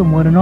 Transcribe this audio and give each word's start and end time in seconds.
Welcome 0.00 0.32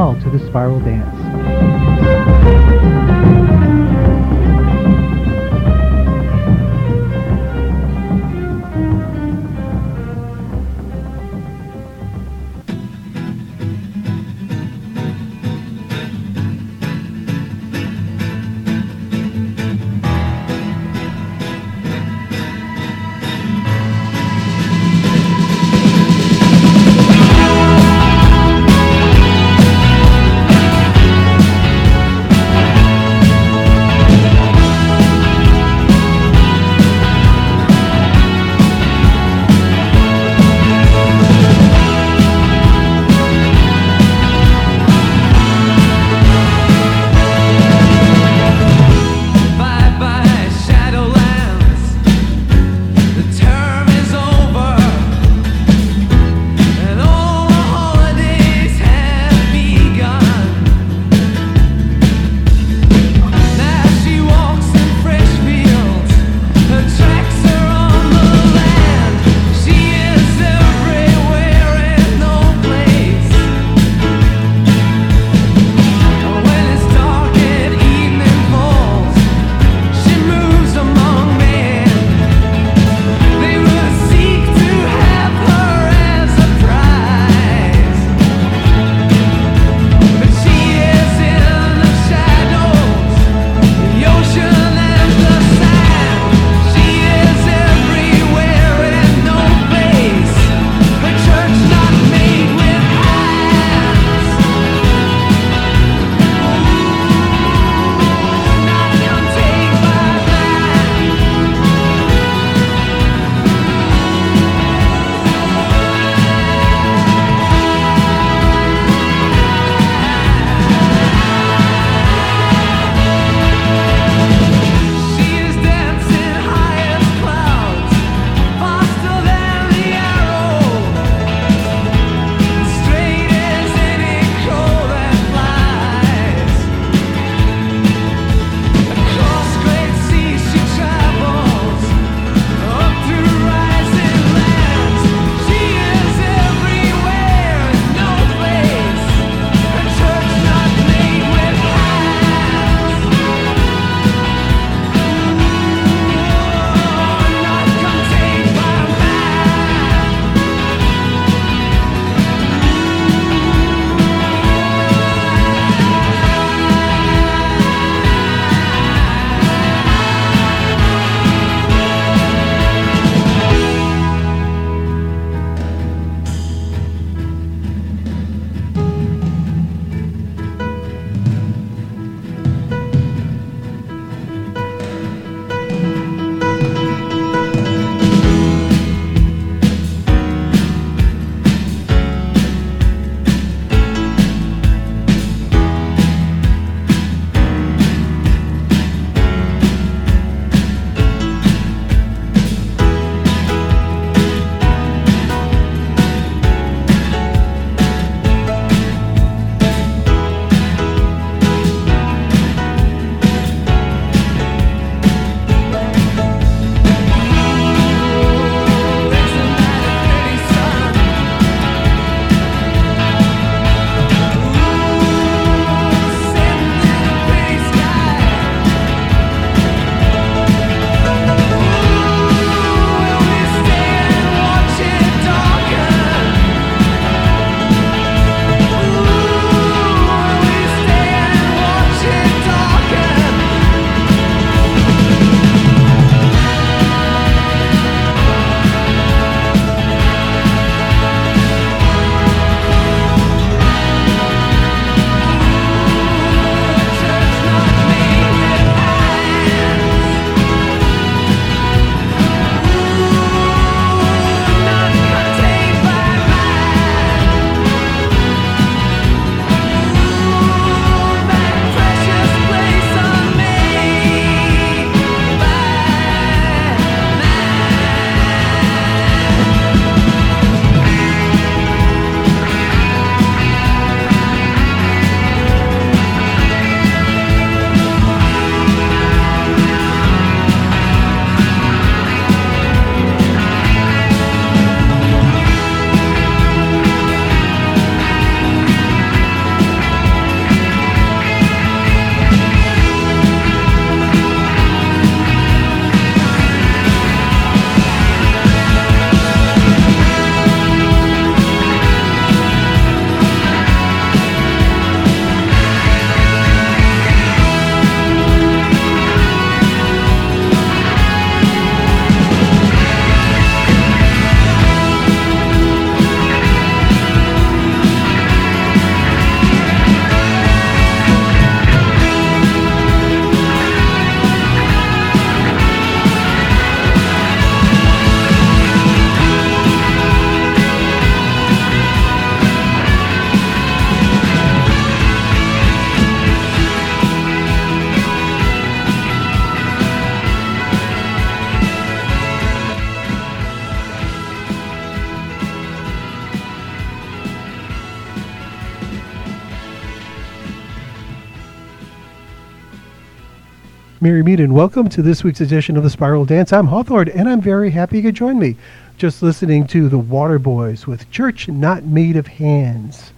Mary 364.09 364.23
Mead, 364.23 364.41
and 364.41 364.55
welcome 364.55 364.89
to 364.89 365.03
this 365.03 365.23
week's 365.23 365.43
edition 365.43 365.77
of 365.77 365.83
the 365.83 365.91
Spiral 365.91 366.25
Dance. 366.25 366.51
I'm 366.51 366.69
Hawthorne, 366.69 367.11
and 367.11 367.29
I'm 367.29 367.43
very 367.43 367.71
happy 367.71 367.99
you 367.99 368.05
could 368.05 368.15
join 368.15 368.39
me. 368.39 368.57
Just 368.97 369.23
listening 369.23 369.67
to 369.67 369.91
the 369.91 370.01
Waterboys 370.01 370.87
with 370.87 371.11
Church 371.11 371.47
Not 371.47 371.85
Made 371.85 372.17
of 372.17 372.27
Hands. 372.27 373.13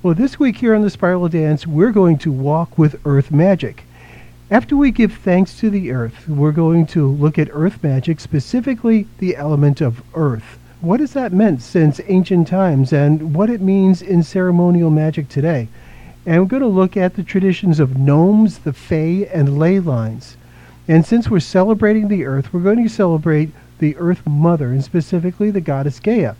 Well, 0.00 0.14
this 0.14 0.38
week 0.38 0.58
here 0.58 0.76
on 0.76 0.82
the 0.82 0.90
Spiral 0.90 1.28
Dance, 1.28 1.66
we're 1.66 1.90
going 1.90 2.18
to 2.18 2.30
walk 2.30 2.78
with 2.78 3.04
Earth 3.04 3.32
Magic. 3.32 3.82
After 4.48 4.76
we 4.76 4.92
give 4.92 5.14
thanks 5.14 5.58
to 5.58 5.70
the 5.70 5.90
Earth, 5.90 6.28
we're 6.28 6.52
going 6.52 6.86
to 6.86 7.08
look 7.10 7.36
at 7.36 7.50
Earth 7.50 7.82
Magic, 7.82 8.20
specifically 8.20 9.08
the 9.18 9.34
element 9.34 9.80
of 9.80 10.04
Earth. 10.14 10.56
What 10.80 11.00
has 11.00 11.14
that 11.14 11.32
meant 11.32 11.62
since 11.62 12.00
ancient 12.06 12.46
times, 12.46 12.92
and 12.92 13.34
what 13.34 13.50
it 13.50 13.60
means 13.60 14.02
in 14.02 14.22
ceremonial 14.22 14.90
magic 14.90 15.28
today? 15.28 15.66
And 16.28 16.42
we're 16.42 16.48
going 16.48 16.60
to 16.60 16.68
look 16.68 16.94
at 16.94 17.14
the 17.14 17.22
traditions 17.22 17.80
of 17.80 17.96
gnomes, 17.96 18.58
the 18.58 18.74
Fae, 18.74 19.26
and 19.32 19.58
ley 19.58 19.80
lines. 19.80 20.36
And 20.86 21.06
since 21.06 21.30
we're 21.30 21.40
celebrating 21.40 22.08
the 22.08 22.26
earth, 22.26 22.52
we're 22.52 22.60
going 22.60 22.82
to 22.82 22.88
celebrate 22.90 23.48
the 23.78 23.96
earth 23.96 24.26
mother, 24.26 24.66
and 24.66 24.84
specifically 24.84 25.50
the 25.50 25.62
goddess 25.62 25.98
Gaia. 25.98 26.34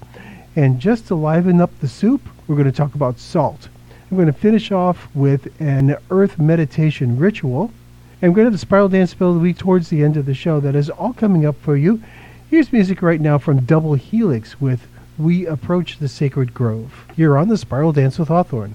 And 0.54 0.78
just 0.78 1.06
to 1.06 1.14
liven 1.14 1.58
up 1.58 1.70
the 1.80 1.88
soup, 1.88 2.20
we're 2.46 2.56
going 2.56 2.70
to 2.70 2.76
talk 2.76 2.94
about 2.94 3.18
salt. 3.18 3.70
I'm 4.10 4.18
going 4.18 4.26
to 4.26 4.32
finish 4.34 4.70
off 4.70 5.08
with 5.14 5.58
an 5.58 5.96
earth 6.10 6.38
meditation 6.38 7.18
ritual. 7.18 7.72
And 8.20 8.32
we're 8.32 8.36
going 8.36 8.44
to 8.44 8.50
have 8.50 8.52
the 8.52 8.58
spiral 8.58 8.90
dance 8.90 9.12
spell 9.12 9.30
of 9.30 9.36
the 9.36 9.40
week 9.40 9.56
towards 9.56 9.88
the 9.88 10.04
end 10.04 10.18
of 10.18 10.26
the 10.26 10.34
show. 10.34 10.60
That 10.60 10.74
is 10.74 10.90
all 10.90 11.14
coming 11.14 11.46
up 11.46 11.56
for 11.62 11.78
you. 11.78 12.02
Here's 12.50 12.74
music 12.74 13.00
right 13.00 13.22
now 13.22 13.38
from 13.38 13.64
Double 13.64 13.94
Helix 13.94 14.60
with 14.60 14.86
We 15.16 15.46
Approach 15.46 15.98
the 15.98 16.08
Sacred 16.08 16.52
Grove. 16.52 17.06
You're 17.16 17.38
on 17.38 17.48
the 17.48 17.56
Spiral 17.56 17.92
Dance 17.94 18.18
with 18.18 18.28
Hawthorne. 18.28 18.74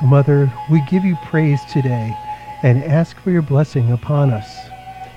Earth 0.00 0.06
Mother, 0.06 0.52
we 0.70 0.80
give 0.82 1.04
you 1.04 1.14
praise 1.16 1.62
today 1.66 2.16
and 2.62 2.82
ask 2.84 3.18
for 3.18 3.30
your 3.30 3.42
blessing 3.42 3.92
upon 3.92 4.30
us. 4.30 4.48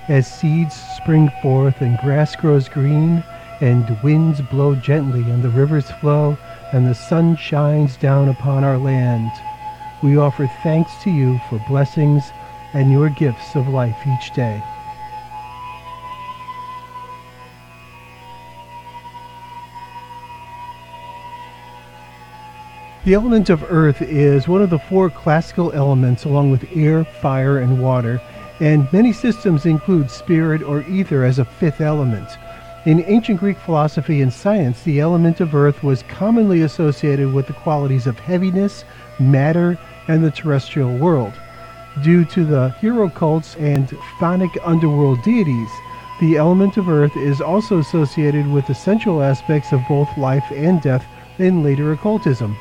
As 0.08 0.26
seeds 0.26 0.74
spring 0.96 1.30
forth 1.40 1.80
and 1.80 1.96
grass 1.98 2.36
grows 2.36 2.68
green, 2.68 3.24
and 3.62 3.98
winds 4.02 4.42
blow 4.42 4.74
gently 4.74 5.22
and 5.30 5.42
the 5.42 5.48
rivers 5.48 5.90
flow, 6.02 6.36
and 6.72 6.86
the 6.86 6.94
sun 6.94 7.34
shines 7.36 7.96
down 7.96 8.28
upon 8.28 8.62
our 8.62 8.76
land, 8.76 9.30
we 10.02 10.18
offer 10.18 10.50
thanks 10.62 10.92
to 11.02 11.10
you 11.10 11.40
for 11.48 11.58
blessings 11.66 12.32
and 12.74 12.92
your 12.92 13.08
gifts 13.08 13.56
of 13.56 13.68
life 13.68 14.06
each 14.06 14.34
day. 14.34 14.62
The 23.04 23.12
element 23.12 23.50
of 23.50 23.62
earth 23.70 24.00
is 24.00 24.48
one 24.48 24.62
of 24.62 24.70
the 24.70 24.78
four 24.78 25.10
classical 25.10 25.70
elements 25.72 26.24
along 26.24 26.50
with 26.50 26.66
air, 26.74 27.04
fire, 27.04 27.58
and 27.58 27.82
water, 27.82 28.18
and 28.60 28.90
many 28.94 29.12
systems 29.12 29.66
include 29.66 30.10
spirit 30.10 30.62
or 30.62 30.80
ether 30.84 31.22
as 31.22 31.38
a 31.38 31.44
fifth 31.44 31.82
element. 31.82 32.26
In 32.86 33.04
ancient 33.06 33.40
Greek 33.40 33.58
philosophy 33.58 34.22
and 34.22 34.32
science, 34.32 34.82
the 34.84 35.00
element 35.00 35.40
of 35.40 35.54
earth 35.54 35.82
was 35.82 36.02
commonly 36.04 36.62
associated 36.62 37.30
with 37.30 37.46
the 37.46 37.52
qualities 37.52 38.06
of 38.06 38.18
heaviness, 38.18 38.86
matter, 39.20 39.78
and 40.08 40.24
the 40.24 40.30
terrestrial 40.30 40.96
world. 40.96 41.34
Due 42.02 42.24
to 42.24 42.46
the 42.46 42.70
hero 42.80 43.10
cults 43.10 43.54
and 43.56 43.86
chthonic 44.18 44.56
underworld 44.64 45.22
deities, 45.22 45.68
the 46.20 46.38
element 46.38 46.78
of 46.78 46.88
earth 46.88 47.14
is 47.18 47.42
also 47.42 47.80
associated 47.80 48.50
with 48.50 48.70
essential 48.70 49.22
aspects 49.22 49.72
of 49.72 49.86
both 49.90 50.08
life 50.16 50.50
and 50.52 50.80
death 50.80 51.04
in 51.38 51.62
later 51.62 51.92
occultism. 51.92 52.56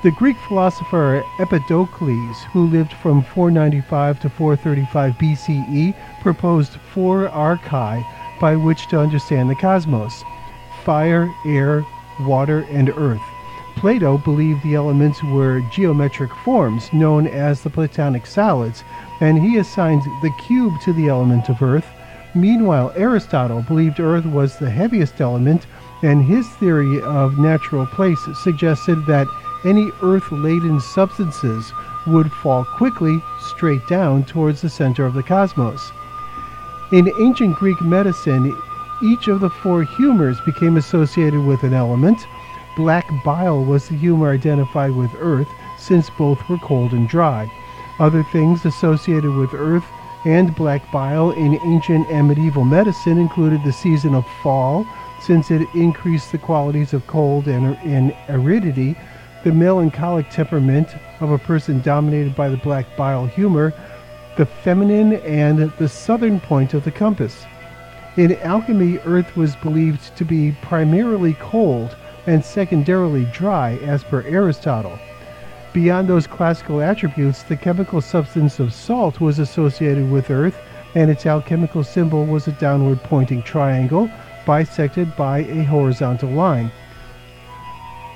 The 0.00 0.12
Greek 0.12 0.36
philosopher 0.46 1.24
Empedocles, 1.40 2.44
who 2.52 2.66
lived 2.68 2.92
from 2.92 3.20
495 3.20 4.20
to 4.20 4.30
435 4.30 5.14
BCE, 5.14 5.94
proposed 6.20 6.74
four 6.94 7.28
archai 7.30 8.06
by 8.40 8.54
which 8.54 8.86
to 8.88 9.00
understand 9.00 9.50
the 9.50 9.56
cosmos 9.56 10.22
fire, 10.84 11.28
air, 11.44 11.84
water, 12.20 12.64
and 12.70 12.90
earth. 12.90 13.20
Plato 13.74 14.18
believed 14.18 14.62
the 14.62 14.76
elements 14.76 15.20
were 15.24 15.62
geometric 15.72 16.32
forms 16.44 16.92
known 16.92 17.26
as 17.26 17.62
the 17.62 17.70
Platonic 17.70 18.24
solids, 18.24 18.84
and 19.20 19.36
he 19.36 19.58
assigned 19.58 20.02
the 20.22 20.32
cube 20.38 20.74
to 20.84 20.92
the 20.92 21.08
element 21.08 21.48
of 21.48 21.60
earth. 21.60 21.86
Meanwhile, 22.36 22.92
Aristotle 22.94 23.62
believed 23.62 23.98
earth 23.98 24.26
was 24.26 24.58
the 24.58 24.70
heaviest 24.70 25.20
element, 25.20 25.66
and 26.02 26.24
his 26.24 26.48
theory 26.48 27.02
of 27.02 27.38
natural 27.38 27.86
place 27.86 28.20
suggested 28.44 29.04
that 29.06 29.26
any 29.64 29.90
earth 30.02 30.30
laden 30.30 30.80
substances 30.80 31.72
would 32.06 32.32
fall 32.32 32.64
quickly 32.64 33.22
straight 33.40 33.86
down 33.88 34.24
towards 34.24 34.60
the 34.60 34.70
center 34.70 35.04
of 35.04 35.14
the 35.14 35.22
cosmos. 35.22 35.92
In 36.92 37.12
ancient 37.20 37.56
Greek 37.56 37.80
medicine, 37.80 38.56
each 39.02 39.28
of 39.28 39.40
the 39.40 39.50
four 39.50 39.82
humors 39.82 40.40
became 40.40 40.76
associated 40.76 41.44
with 41.44 41.62
an 41.62 41.74
element. 41.74 42.18
Black 42.76 43.06
bile 43.24 43.64
was 43.64 43.88
the 43.88 43.96
humor 43.96 44.30
identified 44.32 44.92
with 44.92 45.10
earth, 45.18 45.48
since 45.76 46.08
both 46.10 46.48
were 46.48 46.58
cold 46.58 46.92
and 46.92 47.08
dry. 47.08 47.50
Other 47.98 48.22
things 48.24 48.64
associated 48.64 49.34
with 49.34 49.54
earth 49.54 49.84
and 50.24 50.54
black 50.54 50.90
bile 50.90 51.30
in 51.30 51.60
ancient 51.64 52.08
and 52.10 52.28
medieval 52.28 52.64
medicine 52.64 53.18
included 53.18 53.62
the 53.64 53.72
season 53.72 54.14
of 54.14 54.26
fall, 54.42 54.86
since 55.20 55.50
it 55.50 55.66
increased 55.74 56.32
the 56.32 56.38
qualities 56.38 56.92
of 56.92 57.06
cold 57.06 57.48
and, 57.48 57.76
and 57.78 58.14
aridity, 58.28 58.96
the 59.44 59.52
melancholic 59.52 60.28
temperament 60.30 60.88
of 61.20 61.30
a 61.30 61.38
person 61.38 61.80
dominated 61.80 62.34
by 62.34 62.48
the 62.48 62.56
black 62.56 62.86
bile 62.96 63.26
humor, 63.26 63.72
the 64.36 64.46
feminine 64.46 65.14
and 65.14 65.70
the 65.78 65.88
southern 65.88 66.40
point 66.40 66.74
of 66.74 66.84
the 66.84 66.90
compass. 66.90 67.44
In 68.16 68.36
alchemy, 68.38 68.98
earth 69.04 69.36
was 69.36 69.54
believed 69.56 70.16
to 70.16 70.24
be 70.24 70.56
primarily 70.62 71.34
cold 71.34 71.96
and 72.26 72.44
secondarily 72.44 73.26
dry, 73.26 73.76
as 73.82 74.04
per 74.04 74.22
Aristotle. 74.22 74.98
Beyond 75.72 76.08
those 76.08 76.26
classical 76.26 76.80
attributes, 76.80 77.42
the 77.42 77.56
chemical 77.56 78.00
substance 78.00 78.58
of 78.58 78.72
salt 78.72 79.20
was 79.20 79.38
associated 79.38 80.10
with 80.10 80.30
earth, 80.30 80.58
and 80.94 81.10
its 81.10 81.26
alchemical 81.26 81.84
symbol 81.84 82.26
was 82.26 82.48
a 82.48 82.52
downward 82.52 83.02
pointing 83.04 83.42
triangle 83.42 84.10
bisected 84.46 85.14
by 85.14 85.38
a 85.40 85.62
horizontal 85.64 86.30
line. 86.30 86.72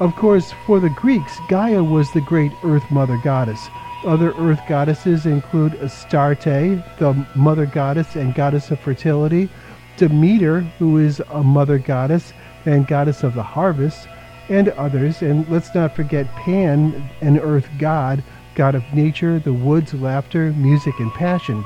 Of 0.03 0.17
course, 0.17 0.53
for 0.67 0.81
the 0.81 0.91
Greeks, 0.91 1.39
Gaia 1.49 1.85
was 1.85 2.11
the 2.11 2.21
great 2.21 2.51
earth 2.65 2.91
mother 2.91 3.21
goddess. 3.23 3.69
Other 4.05 4.33
earth 4.33 4.59
goddesses 4.69 5.27
include 5.27 5.75
Astarte, 5.75 6.83
the 6.99 7.25
mother 7.37 7.67
goddess 7.67 8.17
and 8.17 8.35
goddess 8.35 8.73
of 8.73 8.81
fertility, 8.81 9.49
Demeter, 9.97 10.63
who 10.81 10.99
is 10.99 11.23
a 11.31 11.45
mother 11.45 11.79
goddess 11.79 12.33
and 12.67 12.85
goddess 12.85 13.23
of 13.23 13.35
the 13.35 13.45
harvest, 13.45 14.09
and 14.49 14.71
others. 14.71 15.23
And 15.23 15.49
let's 15.49 15.73
not 15.73 15.95
forget 15.95 16.27
Pan, 16.33 17.09
an 17.21 17.39
earth 17.39 17.69
god, 17.79 18.25
god 18.57 18.75
of 18.75 18.83
nature, 18.93 19.39
the 19.39 19.53
woods, 19.53 19.95
laughter, 19.95 20.51
music, 20.55 20.99
and 20.99 21.13
passion. 21.13 21.65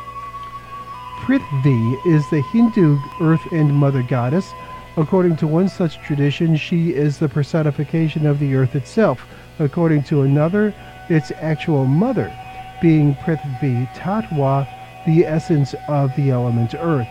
Prithvi 1.20 2.06
is 2.06 2.22
the 2.28 2.42
Hindu 2.52 2.98
earth 3.18 3.50
and 3.50 3.72
mother 3.72 4.02
goddess. 4.02 4.52
According 4.98 5.36
to 5.36 5.46
one 5.46 5.68
such 5.68 5.98
tradition, 5.98 6.56
she 6.56 6.94
is 6.94 7.18
the 7.18 7.28
personification 7.28 8.26
of 8.26 8.38
the 8.38 8.54
earth 8.54 8.74
itself. 8.74 9.26
According 9.58 10.04
to 10.04 10.22
another, 10.22 10.74
its 11.10 11.30
actual 11.32 11.84
mother, 11.84 12.34
being 12.80 13.14
Prithvi 13.16 13.86
Tatwa, 13.94 14.66
the 15.06 15.26
essence 15.26 15.74
of 15.88 16.16
the 16.16 16.30
element 16.30 16.74
earth. 16.74 17.08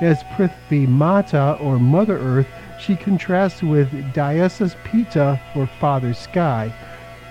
As 0.00 0.22
Prithvi 0.34 0.88
Mata, 0.88 1.56
or 1.60 1.78
Mother 1.78 2.18
Earth, 2.18 2.48
she 2.80 2.96
contrasts 2.96 3.62
with 3.62 3.90
Dyaus 4.12 4.74
Pita, 4.84 5.40
or 5.54 5.68
Father 5.80 6.14
Sky. 6.14 6.72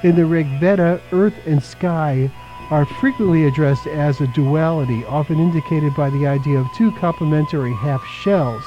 In 0.04 0.16
the 0.16 0.26
Rig 0.26 0.48
Veda, 0.60 1.02
earth 1.12 1.36
and 1.46 1.62
sky 1.62 2.32
are 2.70 2.86
frequently 2.86 3.46
addressed 3.46 3.88
as 3.88 4.22
a 4.22 4.28
duality, 4.28 5.04
often 5.06 5.40
indicated 5.40 5.94
by 5.96 6.10
the 6.10 6.28
idea 6.28 6.60
of 6.60 6.68
two 6.78 6.92
complementary 6.94 7.74
half 7.74 8.04
shells. 8.06 8.64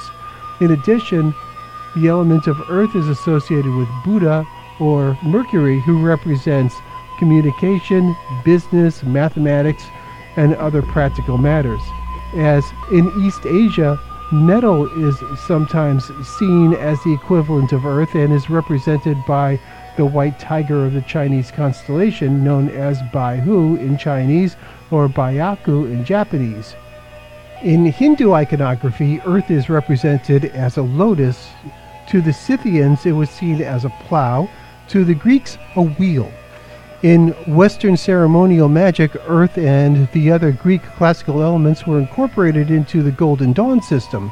In 0.61 0.71
addition, 0.71 1.33
the 1.95 2.07
element 2.07 2.45
of 2.45 2.69
earth 2.69 2.95
is 2.95 3.07
associated 3.07 3.73
with 3.73 3.87
Budha 4.05 4.45
or 4.79 5.17
Mercury, 5.23 5.79
who 5.81 6.05
represents 6.05 6.75
communication, 7.17 8.15
business, 8.45 9.01
mathematics, 9.01 9.83
and 10.35 10.53
other 10.55 10.83
practical 10.83 11.39
matters. 11.39 11.81
As 12.35 12.63
in 12.91 13.11
East 13.25 13.45
Asia, 13.47 13.99
metal 14.31 14.85
is 15.03 15.17
sometimes 15.47 16.11
seen 16.37 16.73
as 16.75 17.01
the 17.03 17.13
equivalent 17.13 17.73
of 17.73 17.85
earth 17.85 18.13
and 18.13 18.31
is 18.31 18.49
represented 18.49 19.17
by 19.25 19.59
the 19.97 20.05
white 20.05 20.39
tiger 20.39 20.85
of 20.85 20.93
the 20.93 21.01
Chinese 21.01 21.49
constellation 21.49 22.43
known 22.43 22.69
as 22.69 23.01
Baihu 23.11 23.79
in 23.79 23.97
Chinese 23.97 24.55
or 24.91 25.09
Byakko 25.09 25.91
in 25.91 26.05
Japanese. 26.05 26.75
In 27.63 27.85
Hindu 27.85 28.33
iconography, 28.33 29.21
Earth 29.21 29.51
is 29.51 29.69
represented 29.69 30.45
as 30.45 30.77
a 30.77 30.81
lotus. 30.81 31.49
To 32.09 32.19
the 32.19 32.33
Scythians, 32.33 33.05
it 33.05 33.11
was 33.11 33.29
seen 33.29 33.61
as 33.61 33.85
a 33.85 33.93
plow. 34.07 34.49
To 34.87 35.05
the 35.05 35.13
Greeks, 35.13 35.59
a 35.75 35.83
wheel. 35.83 36.31
In 37.03 37.29
Western 37.45 37.97
ceremonial 37.97 38.67
magic, 38.67 39.15
Earth 39.27 39.59
and 39.59 40.11
the 40.11 40.31
other 40.31 40.51
Greek 40.51 40.81
classical 40.97 41.43
elements 41.43 41.85
were 41.85 41.99
incorporated 41.99 42.71
into 42.71 43.03
the 43.03 43.11
Golden 43.11 43.53
Dawn 43.53 43.79
system. 43.79 44.31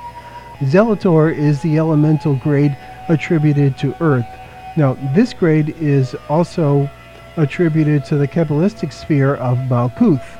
Zelator 0.61 1.31
is 1.31 1.61
the 1.61 1.77
elemental 1.77 2.33
grade 2.33 2.75
attributed 3.09 3.77
to 3.77 3.95
Earth. 4.01 4.25
Now, 4.75 4.95
this 5.13 5.33
grade 5.33 5.75
is 5.79 6.15
also 6.29 6.89
attributed 7.37 8.05
to 8.05 8.17
the 8.17 8.27
Kabbalistic 8.27 8.91
sphere 8.91 9.35
of 9.35 9.59
Malkuth. 9.69 10.38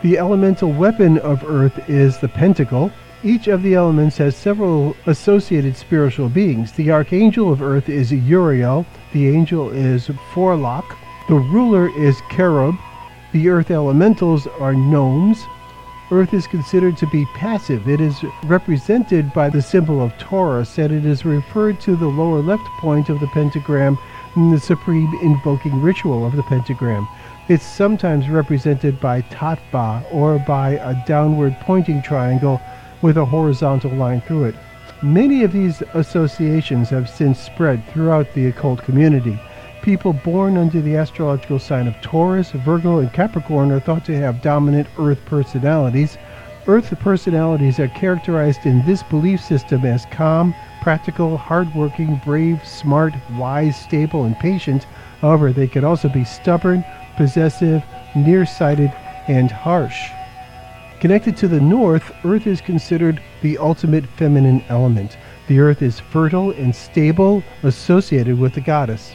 The 0.00 0.16
elemental 0.16 0.70
weapon 0.70 1.18
of 1.18 1.42
Earth 1.44 1.88
is 1.90 2.18
the 2.18 2.28
pentacle. 2.28 2.92
Each 3.24 3.48
of 3.48 3.64
the 3.64 3.74
elements 3.74 4.16
has 4.18 4.36
several 4.36 4.94
associated 5.06 5.76
spiritual 5.76 6.28
beings. 6.28 6.70
The 6.70 6.92
archangel 6.92 7.52
of 7.52 7.60
Earth 7.60 7.88
is 7.88 8.12
Uriel, 8.12 8.86
the 9.12 9.28
angel 9.28 9.70
is 9.70 10.06
Phorlakh, 10.32 10.96
the 11.26 11.34
ruler 11.34 11.90
is 11.98 12.16
Cherub, 12.30 12.76
the 13.32 13.48
earth 13.48 13.72
elementals 13.72 14.46
are 14.60 14.72
gnomes. 14.72 15.44
Earth 16.12 16.32
is 16.32 16.46
considered 16.46 16.96
to 16.98 17.06
be 17.08 17.26
passive. 17.34 17.88
It 17.88 18.00
is 18.00 18.24
represented 18.44 19.32
by 19.34 19.50
the 19.50 19.60
symbol 19.60 20.00
of 20.00 20.16
Taurus, 20.16 20.78
and 20.78 20.92
it 20.92 21.04
is 21.04 21.24
referred 21.24 21.80
to 21.80 21.96
the 21.96 22.06
lower 22.06 22.40
left 22.40 22.64
point 22.78 23.08
of 23.08 23.18
the 23.18 23.26
pentagram 23.26 23.98
in 24.36 24.50
the 24.50 24.60
supreme 24.60 25.12
invoking 25.22 25.82
ritual 25.82 26.24
of 26.24 26.36
the 26.36 26.42
pentagram. 26.44 27.06
It's 27.48 27.64
sometimes 27.64 28.28
represented 28.28 29.00
by 29.00 29.22
tattva 29.22 30.04
or 30.12 30.38
by 30.38 30.72
a 30.72 31.02
downward 31.06 31.56
pointing 31.60 32.02
triangle 32.02 32.60
with 33.00 33.16
a 33.16 33.24
horizontal 33.24 33.90
line 33.92 34.20
through 34.20 34.44
it. 34.44 34.54
Many 35.00 35.44
of 35.44 35.52
these 35.52 35.82
associations 35.94 36.90
have 36.90 37.08
since 37.08 37.38
spread 37.38 37.82
throughout 37.86 38.26
the 38.34 38.48
occult 38.48 38.82
community. 38.82 39.40
People 39.80 40.12
born 40.12 40.58
under 40.58 40.82
the 40.82 40.96
astrological 40.96 41.58
sign 41.58 41.86
of 41.86 41.98
Taurus, 42.02 42.50
Virgo, 42.50 42.98
and 42.98 43.10
Capricorn 43.14 43.72
are 43.72 43.80
thought 43.80 44.04
to 44.04 44.16
have 44.18 44.42
dominant 44.42 44.86
Earth 44.98 45.24
personalities. 45.24 46.18
Earth 46.66 46.92
personalities 47.00 47.80
are 47.80 47.88
characterized 47.88 48.66
in 48.66 48.84
this 48.84 49.02
belief 49.04 49.40
system 49.40 49.86
as 49.86 50.04
calm, 50.10 50.54
practical, 50.82 51.38
hardworking, 51.38 52.20
brave, 52.26 52.62
smart, 52.62 53.14
wise, 53.38 53.74
stable, 53.80 54.24
and 54.24 54.38
patient. 54.38 54.84
However, 55.22 55.50
they 55.50 55.66
can 55.66 55.82
also 55.82 56.10
be 56.10 56.24
stubborn, 56.24 56.84
possessive, 57.18 57.82
nearsighted, 58.14 58.90
and 59.26 59.50
harsh. 59.50 60.08
Connected 61.00 61.36
to 61.36 61.48
the 61.48 61.60
north, 61.60 62.12
Earth 62.24 62.46
is 62.46 62.60
considered 62.60 63.20
the 63.42 63.58
ultimate 63.58 64.06
feminine 64.06 64.64
element. 64.68 65.18
The 65.48 65.58
Earth 65.58 65.82
is 65.82 65.98
fertile 65.98 66.52
and 66.52 66.74
stable, 66.74 67.42
associated 67.64 68.38
with 68.38 68.54
the 68.54 68.60
goddess. 68.60 69.14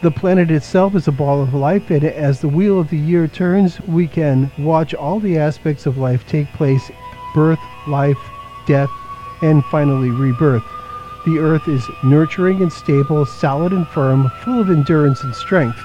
The 0.00 0.12
planet 0.12 0.50
itself 0.50 0.94
is 0.94 1.08
a 1.08 1.12
ball 1.12 1.42
of 1.42 1.52
life, 1.52 1.90
and 1.90 2.04
as 2.04 2.40
the 2.40 2.48
wheel 2.48 2.78
of 2.78 2.88
the 2.88 2.96
year 2.96 3.26
turns, 3.26 3.80
we 3.82 4.06
can 4.06 4.50
watch 4.56 4.94
all 4.94 5.18
the 5.18 5.36
aspects 5.36 5.86
of 5.86 5.98
life 5.98 6.24
take 6.28 6.50
place 6.52 6.88
birth, 7.34 7.60
life, 7.88 8.30
death, 8.66 8.90
and 9.42 9.64
finally 9.66 10.10
rebirth. 10.10 10.64
The 11.26 11.38
earth 11.38 11.66
is 11.66 11.84
nurturing 12.04 12.62
and 12.62 12.72
stable, 12.72 13.26
solid 13.26 13.72
and 13.72 13.86
firm, 13.88 14.30
full 14.42 14.60
of 14.60 14.70
endurance 14.70 15.22
and 15.24 15.34
strength. 15.34 15.80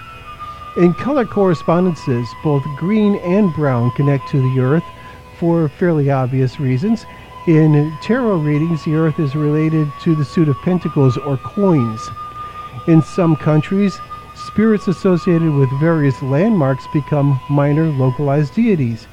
In 0.78 0.94
color 0.94 1.26
correspondences, 1.26 2.28
both 2.44 2.64
green 2.76 3.16
and 3.18 3.54
brown 3.54 3.92
connect 3.92 4.28
to 4.30 4.42
the 4.42 4.60
earth 4.60 4.84
for 5.38 5.70
fairly 5.70 6.12
obvious 6.12 6.60
reasons. 6.60 7.06
In 7.48 7.98
tarot 8.02 8.40
readings, 8.40 8.84
the 8.84 8.96
earth 8.96 9.18
is 9.18 9.36
related 9.36 9.88
to 10.02 10.16
the 10.16 10.26
suit 10.26 10.50
of 10.50 10.58
pentacles 10.64 11.16
or 11.16 11.38
coins. 11.38 12.10
In 12.90 13.02
some 13.02 13.38
countries, 13.38 13.98
spirits 14.36 14.90
associated 14.90 15.54
with 15.54 15.70
various 15.80 16.22
landmarks 16.22 16.86
become 16.92 17.40
minor 17.50 17.86
localized 17.86 18.54
deities. 18.56 19.08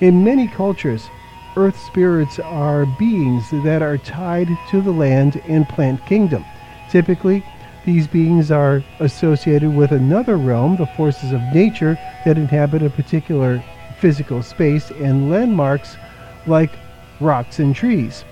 In 0.00 0.24
many 0.24 0.48
cultures, 0.48 1.08
earth 1.56 1.78
spirits 1.78 2.40
are 2.40 2.86
beings 2.98 3.50
that 3.62 3.82
are 3.82 3.98
tied 3.98 4.48
to 4.70 4.80
the 4.80 4.90
land 4.90 5.40
and 5.46 5.68
plant 5.68 6.04
kingdom. 6.06 6.44
Typically, 6.90 7.44
these 7.84 8.06
beings 8.06 8.50
are 8.50 8.82
associated 9.00 9.74
with 9.74 9.92
another 9.92 10.36
realm, 10.36 10.76
the 10.76 10.86
forces 10.86 11.32
of 11.32 11.40
nature 11.52 11.98
that 12.24 12.38
inhabit 12.38 12.82
a 12.82 12.90
particular 12.90 13.62
physical 14.00 14.42
space, 14.42 14.90
and 14.90 15.30
landmarks 15.30 15.96
like 16.46 16.70
rocks 17.20 17.58
and 17.58 17.74
trees. 17.74 18.24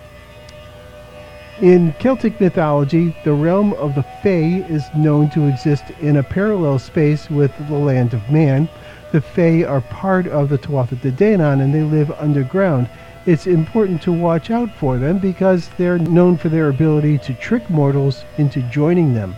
In 1.60 1.92
Celtic 2.00 2.40
mythology, 2.40 3.14
the 3.24 3.34
realm 3.34 3.72
of 3.74 3.94
the 3.94 4.02
Fae 4.22 4.64
is 4.68 4.82
known 4.96 5.30
to 5.30 5.46
exist 5.46 5.84
in 6.00 6.16
a 6.16 6.22
parallel 6.22 6.78
space 6.78 7.30
with 7.30 7.52
the 7.68 7.78
land 7.78 8.14
of 8.14 8.30
man. 8.30 8.68
The 9.12 9.20
Fae 9.20 9.62
are 9.62 9.82
part 9.82 10.26
of 10.26 10.48
the 10.48 10.58
Tuatha 10.58 11.00
De 11.00 11.12
Danann 11.12 11.60
and 11.60 11.72
they 11.72 11.82
live 11.82 12.10
underground. 12.12 12.88
It's 13.26 13.46
important 13.46 14.02
to 14.02 14.12
watch 14.12 14.50
out 14.50 14.70
for 14.74 14.98
them 14.98 15.18
because 15.18 15.68
they're 15.78 15.98
known 15.98 16.36
for 16.36 16.48
their 16.48 16.68
ability 16.68 17.18
to 17.18 17.34
trick 17.34 17.70
mortals 17.70 18.24
into 18.38 18.60
joining 18.62 19.14
them. 19.14 19.36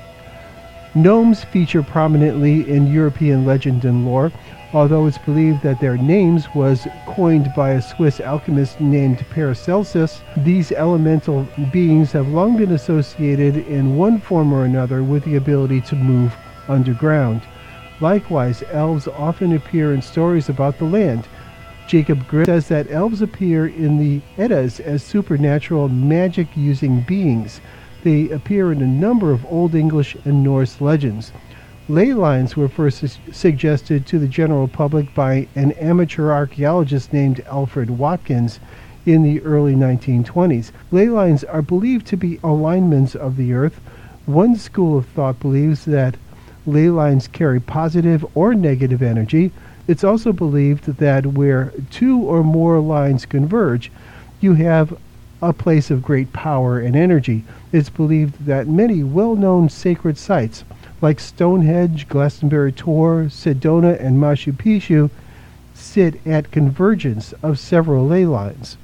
Gnomes 0.96 1.42
feature 1.42 1.82
prominently 1.82 2.70
in 2.70 2.86
European 2.86 3.44
legend 3.44 3.84
and 3.84 4.06
lore, 4.06 4.30
although 4.72 5.06
it's 5.06 5.18
believed 5.18 5.60
that 5.62 5.80
their 5.80 5.96
names 5.96 6.46
was 6.54 6.86
coined 7.06 7.52
by 7.56 7.70
a 7.70 7.82
Swiss 7.82 8.20
alchemist 8.20 8.80
named 8.80 9.18
Paracelsus. 9.30 10.20
These 10.36 10.70
elemental 10.70 11.48
beings 11.72 12.12
have 12.12 12.28
long 12.28 12.56
been 12.56 12.70
associated 12.70 13.56
in 13.66 13.96
one 13.96 14.20
form 14.20 14.52
or 14.52 14.64
another 14.64 15.02
with 15.02 15.24
the 15.24 15.34
ability 15.34 15.80
to 15.82 15.96
move 15.96 16.32
underground. 16.68 17.42
Likewise, 18.00 18.62
elves 18.70 19.08
often 19.08 19.56
appear 19.56 19.94
in 19.94 20.00
stories 20.00 20.48
about 20.48 20.78
the 20.78 20.84
land. 20.84 21.26
Jacob 21.88 22.26
Grimm 22.28 22.46
says 22.46 22.68
that 22.68 22.90
elves 22.90 23.20
appear 23.20 23.66
in 23.66 23.98
the 23.98 24.20
Eddas 24.40 24.78
as 24.78 25.02
supernatural 25.02 25.88
magic 25.88 26.46
using 26.56 27.00
beings. 27.00 27.60
They 28.04 28.28
appear 28.28 28.70
in 28.70 28.82
a 28.82 28.86
number 28.86 29.32
of 29.32 29.46
Old 29.46 29.74
English 29.74 30.14
and 30.26 30.44
Norse 30.44 30.82
legends. 30.82 31.32
Ley 31.88 32.12
lines 32.12 32.54
were 32.54 32.68
first 32.68 32.98
su- 32.98 33.32
suggested 33.32 34.04
to 34.04 34.18
the 34.18 34.28
general 34.28 34.68
public 34.68 35.14
by 35.14 35.48
an 35.56 35.72
amateur 35.72 36.30
archaeologist 36.30 37.14
named 37.14 37.42
Alfred 37.46 37.88
Watkins 37.88 38.60
in 39.06 39.22
the 39.22 39.40
early 39.40 39.74
1920s. 39.74 40.70
Ley 40.92 41.08
lines 41.08 41.44
are 41.44 41.62
believed 41.62 42.06
to 42.08 42.18
be 42.18 42.38
alignments 42.44 43.14
of 43.14 43.38
the 43.38 43.54
earth. 43.54 43.80
One 44.26 44.54
school 44.56 44.98
of 44.98 45.06
thought 45.06 45.40
believes 45.40 45.86
that 45.86 46.18
ley 46.66 46.90
lines 46.90 47.26
carry 47.26 47.58
positive 47.58 48.24
or 48.34 48.54
negative 48.54 49.02
energy. 49.02 49.50
It's 49.88 50.04
also 50.04 50.34
believed 50.34 50.98
that 50.98 51.24
where 51.24 51.72
two 51.90 52.18
or 52.18 52.44
more 52.44 52.80
lines 52.80 53.24
converge, 53.24 53.90
you 54.40 54.52
have 54.54 54.94
a 55.44 55.52
place 55.52 55.90
of 55.90 56.02
great 56.02 56.32
power 56.32 56.78
and 56.78 56.96
energy. 56.96 57.44
It's 57.72 57.90
believed 57.90 58.46
that 58.46 58.66
many 58.66 59.04
well 59.04 59.36
known 59.36 59.68
sacred 59.68 60.16
sites, 60.16 60.64
like 61.02 61.20
Stonehenge, 61.20 62.08
Glastonbury 62.08 62.72
Tor, 62.72 63.24
Sedona, 63.24 64.00
and 64.00 64.16
Machu 64.16 64.52
Picchu, 64.52 65.10
sit 65.74 66.26
at 66.26 66.50
convergence 66.50 67.34
of 67.42 67.58
several 67.58 68.06
ley 68.06 68.24
lines. 68.24 68.76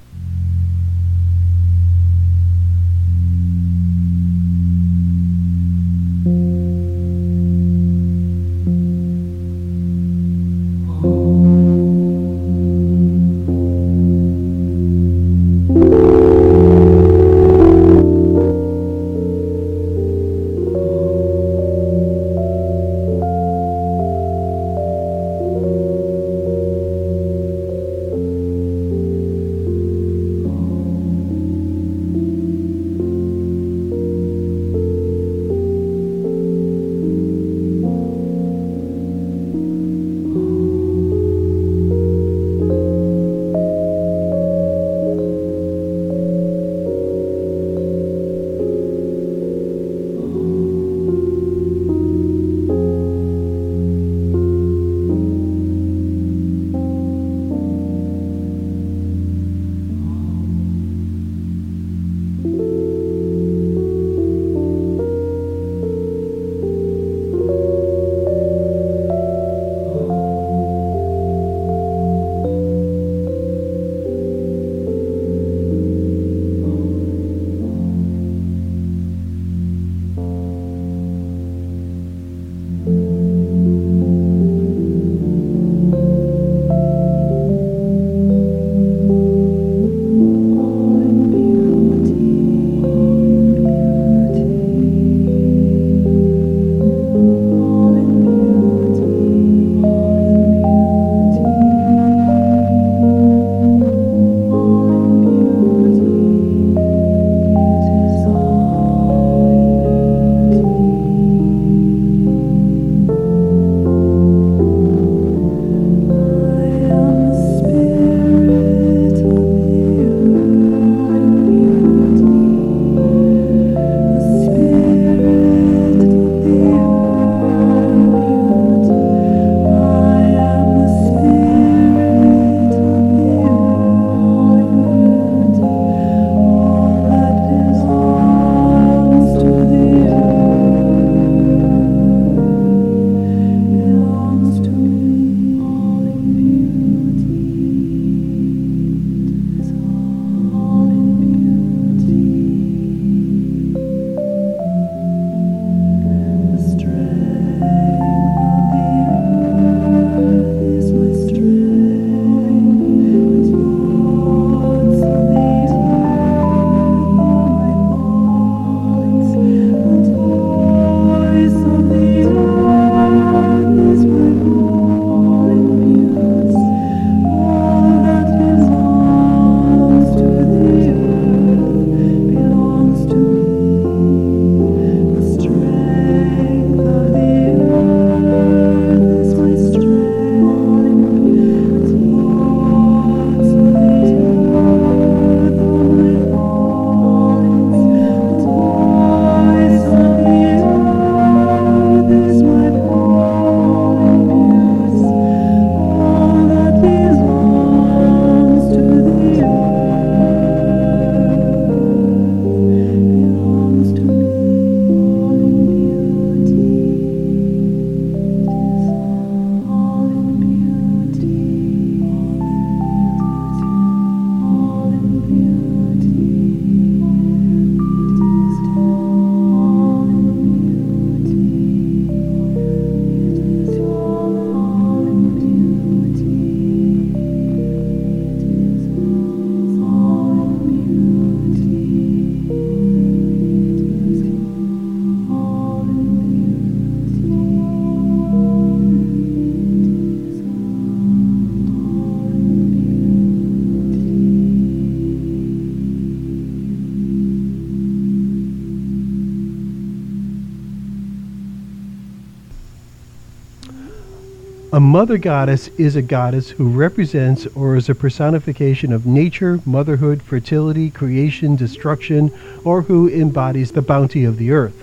Mother 264.91 265.19
goddess 265.19 265.69
is 265.79 265.95
a 265.95 266.03
goddess 266.03 266.51
who 266.51 266.69
represents 266.69 267.47
or 267.55 267.77
is 267.77 267.89
a 267.89 267.95
personification 267.95 268.93
of 268.93 269.07
nature, 269.07 269.61
motherhood, 269.65 270.21
fertility, 270.21 270.91
creation, 270.91 271.55
destruction, 271.55 272.33
or 272.65 272.83
who 272.83 273.09
embodies 273.09 273.71
the 273.71 273.83
bounty 273.83 274.25
of 274.25 274.37
the 274.37 274.51
earth. 274.51 274.75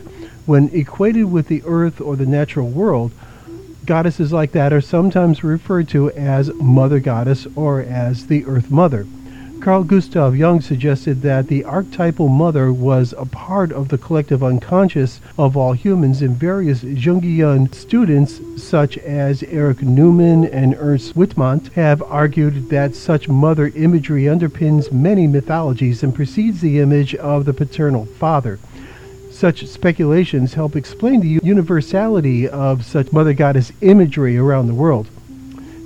When 0.45 0.69
equated 0.69 1.25
with 1.25 1.49
the 1.49 1.61
earth 1.65 1.99
or 1.99 2.15
the 2.15 2.25
natural 2.25 2.69
world, 2.69 3.11
goddesses 3.85 4.31
like 4.31 4.53
that 4.53 4.71
are 4.71 4.79
sometimes 4.79 5.43
referred 5.43 5.89
to 5.89 6.09
as 6.11 6.53
Mother 6.53 7.01
Goddess 7.01 7.45
or 7.57 7.81
as 7.81 8.27
the 8.27 8.45
Earth 8.45 8.71
Mother. 8.71 9.05
Carl 9.67 9.83
Gustav 9.83 10.33
Jung 10.33 10.61
suggested 10.61 11.21
that 11.23 11.49
the 11.49 11.65
archetypal 11.65 12.29
mother 12.29 12.71
was 12.71 13.13
a 13.17 13.25
part 13.25 13.73
of 13.73 13.89
the 13.89 13.97
collective 13.97 14.41
unconscious 14.41 15.19
of 15.37 15.57
all 15.57 15.73
humans, 15.73 16.21
and 16.21 16.37
various 16.37 16.83
Jungian 16.83 17.75
students, 17.75 18.39
such 18.55 18.97
as 18.99 19.43
Erich 19.43 19.81
Neumann 19.81 20.45
and 20.45 20.73
Ernst 20.79 21.15
Whitmont, 21.15 21.73
have 21.73 22.01
argued 22.03 22.69
that 22.69 22.95
such 22.95 23.27
mother 23.27 23.67
imagery 23.75 24.23
underpins 24.23 24.89
many 24.89 25.27
mythologies 25.27 26.01
and 26.01 26.15
precedes 26.15 26.61
the 26.61 26.79
image 26.79 27.13
of 27.15 27.43
the 27.43 27.53
paternal 27.53 28.05
father. 28.05 28.59
Such 29.31 29.67
speculations 29.67 30.53
help 30.53 30.77
explain 30.77 31.19
the 31.19 31.41
universality 31.43 32.47
of 32.47 32.85
such 32.85 33.11
mother 33.11 33.33
goddess 33.33 33.73
imagery 33.81 34.37
around 34.37 34.67
the 34.67 34.73
world. 34.73 35.07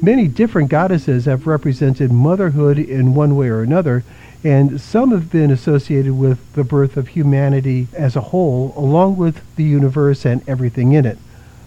Many 0.03 0.27
different 0.27 0.69
goddesses 0.69 1.25
have 1.25 1.45
represented 1.45 2.11
motherhood 2.11 2.79
in 2.79 3.13
one 3.13 3.35
way 3.35 3.49
or 3.49 3.61
another, 3.61 4.03
and 4.43 4.81
some 4.81 5.11
have 5.11 5.29
been 5.29 5.51
associated 5.51 6.13
with 6.13 6.39
the 6.53 6.63
birth 6.63 6.97
of 6.97 7.09
humanity 7.09 7.87
as 7.93 8.15
a 8.15 8.21
whole, 8.21 8.73
along 8.75 9.17
with 9.17 9.43
the 9.57 9.63
universe 9.63 10.25
and 10.25 10.41
everything 10.49 10.93
in 10.93 11.05
it. 11.05 11.19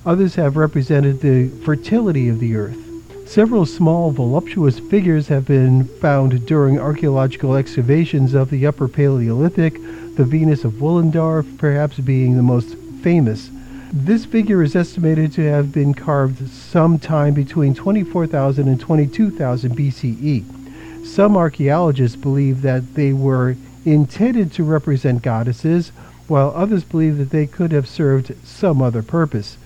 Others 0.04 0.34
have 0.34 0.56
represented 0.56 1.20
the 1.20 1.48
fertility 1.64 2.28
of 2.28 2.40
the 2.40 2.56
earth. 2.56 2.76
Several 3.24 3.64
small 3.64 4.10
voluptuous 4.10 4.80
figures 4.80 5.28
have 5.28 5.46
been 5.46 5.84
found 5.84 6.44
during 6.44 6.76
archaeological 6.76 7.54
excavations 7.54 8.34
of 8.34 8.50
the 8.50 8.66
Upper 8.66 8.88
Paleolithic, 8.88 9.74
the 10.16 10.24
Venus 10.24 10.64
of 10.64 10.82
Willendorf 10.82 11.56
perhaps 11.56 11.98
being 12.00 12.36
the 12.36 12.42
most 12.42 12.74
famous. 13.00 13.48
This 13.96 14.24
figure 14.24 14.60
is 14.60 14.74
estimated 14.74 15.30
to 15.34 15.48
have 15.48 15.70
been 15.70 15.94
carved 15.94 16.50
sometime 16.50 17.32
between 17.32 17.76
24,000 17.76 18.66
and 18.66 18.80
22,000 18.80 19.76
BCE. 19.76 21.06
Some 21.06 21.36
archaeologists 21.36 22.16
believe 22.16 22.62
that 22.62 22.94
they 22.94 23.12
were 23.12 23.54
intended 23.84 24.50
to 24.54 24.64
represent 24.64 25.22
goddesses, 25.22 25.92
while 26.26 26.52
others 26.56 26.82
believe 26.82 27.18
that 27.18 27.30
they 27.30 27.46
could 27.46 27.70
have 27.70 27.86
served 27.86 28.34
some 28.44 28.82
other 28.82 29.00
purpose. 29.00 29.58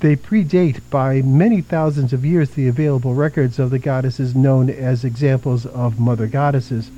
They 0.00 0.14
predate 0.14 0.80
by 0.90 1.22
many 1.22 1.62
thousands 1.62 2.12
of 2.12 2.22
years 2.22 2.50
the 2.50 2.68
available 2.68 3.14
records 3.14 3.58
of 3.58 3.70
the 3.70 3.78
goddesses 3.78 4.34
known 4.34 4.68
as 4.68 5.04
examples 5.04 5.64
of 5.64 5.98
mother 5.98 6.26
goddesses. 6.26 6.90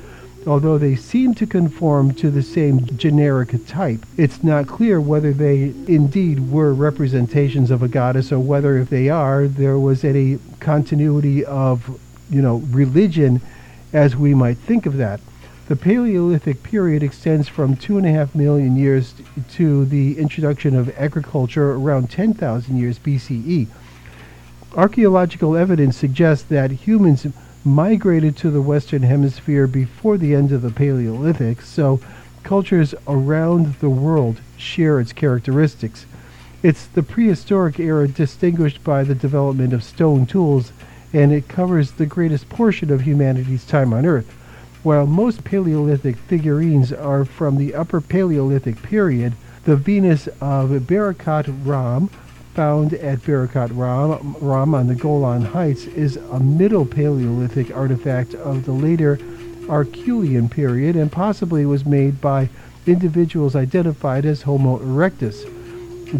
Although 0.44 0.78
they 0.78 0.96
seem 0.96 1.34
to 1.34 1.46
conform 1.46 2.14
to 2.14 2.30
the 2.30 2.42
same 2.42 2.84
generic 2.96 3.54
type, 3.66 4.04
it's 4.16 4.42
not 4.42 4.66
clear 4.66 5.00
whether 5.00 5.32
they 5.32 5.72
indeed 5.86 6.50
were 6.50 6.74
representations 6.74 7.70
of 7.70 7.82
a 7.82 7.88
goddess 7.88 8.32
or 8.32 8.40
whether, 8.40 8.76
if 8.76 8.90
they 8.90 9.08
are, 9.08 9.46
there 9.46 9.78
was 9.78 10.02
any 10.02 10.40
continuity 10.58 11.44
of, 11.44 12.00
you 12.28 12.42
know, 12.42 12.56
religion 12.70 13.40
as 13.92 14.16
we 14.16 14.34
might 14.34 14.58
think 14.58 14.84
of 14.84 14.96
that. 14.96 15.20
The 15.68 15.76
Paleolithic 15.76 16.64
period 16.64 17.04
extends 17.04 17.46
from 17.46 17.76
two 17.76 17.96
and 17.96 18.04
a 18.04 18.10
half 18.10 18.34
million 18.34 18.76
years 18.76 19.14
to 19.52 19.84
the 19.84 20.18
introduction 20.18 20.74
of 20.74 20.92
agriculture 20.98 21.70
around 21.72 22.10
10,000 22.10 22.76
years 22.76 22.98
BCE. 22.98 23.68
Archaeological 24.74 25.56
evidence 25.56 25.96
suggests 25.96 26.44
that 26.48 26.72
humans 26.72 27.26
migrated 27.64 28.36
to 28.36 28.50
the 28.50 28.62
Western 28.62 29.02
Hemisphere 29.02 29.66
before 29.66 30.18
the 30.18 30.34
end 30.34 30.52
of 30.52 30.62
the 30.62 30.70
Paleolithic, 30.70 31.62
so 31.62 32.00
cultures 32.42 32.94
around 33.06 33.74
the 33.74 33.90
world 33.90 34.40
share 34.56 34.98
its 34.98 35.12
characteristics. 35.12 36.06
It's 36.62 36.86
the 36.86 37.02
prehistoric 37.02 37.78
era 37.78 38.08
distinguished 38.08 38.82
by 38.82 39.04
the 39.04 39.14
development 39.14 39.72
of 39.72 39.84
stone 39.84 40.26
tools, 40.26 40.72
and 41.12 41.32
it 41.32 41.48
covers 41.48 41.92
the 41.92 42.06
greatest 42.06 42.48
portion 42.48 42.90
of 42.90 43.02
humanity's 43.02 43.64
time 43.64 43.92
on 43.92 44.06
Earth. 44.06 44.30
While 44.82 45.06
most 45.06 45.44
Paleolithic 45.44 46.16
figurines 46.16 46.92
are 46.92 47.24
from 47.24 47.56
the 47.56 47.74
Upper 47.74 48.00
Paleolithic 48.00 48.82
period, 48.82 49.34
the 49.64 49.76
Venus 49.76 50.26
of 50.40 50.70
Berekhat 50.70 51.46
Ram 51.64 52.10
found 52.54 52.92
at 52.94 53.18
Berekhat 53.20 53.70
Ram, 53.74 54.36
Ram 54.40 54.74
on 54.74 54.86
the 54.86 54.94
Golan 54.94 55.42
Heights 55.42 55.86
is 55.86 56.16
a 56.16 56.38
Middle 56.38 56.84
Paleolithic 56.84 57.74
artifact 57.74 58.34
of 58.34 58.66
the 58.66 58.72
later 58.72 59.18
Acheulean 59.68 60.50
period 60.50 60.96
and 60.96 61.10
possibly 61.10 61.64
was 61.64 61.86
made 61.86 62.20
by 62.20 62.50
individuals 62.86 63.56
identified 63.56 64.26
as 64.26 64.42
Homo 64.42 64.78
erectus. 64.78 65.46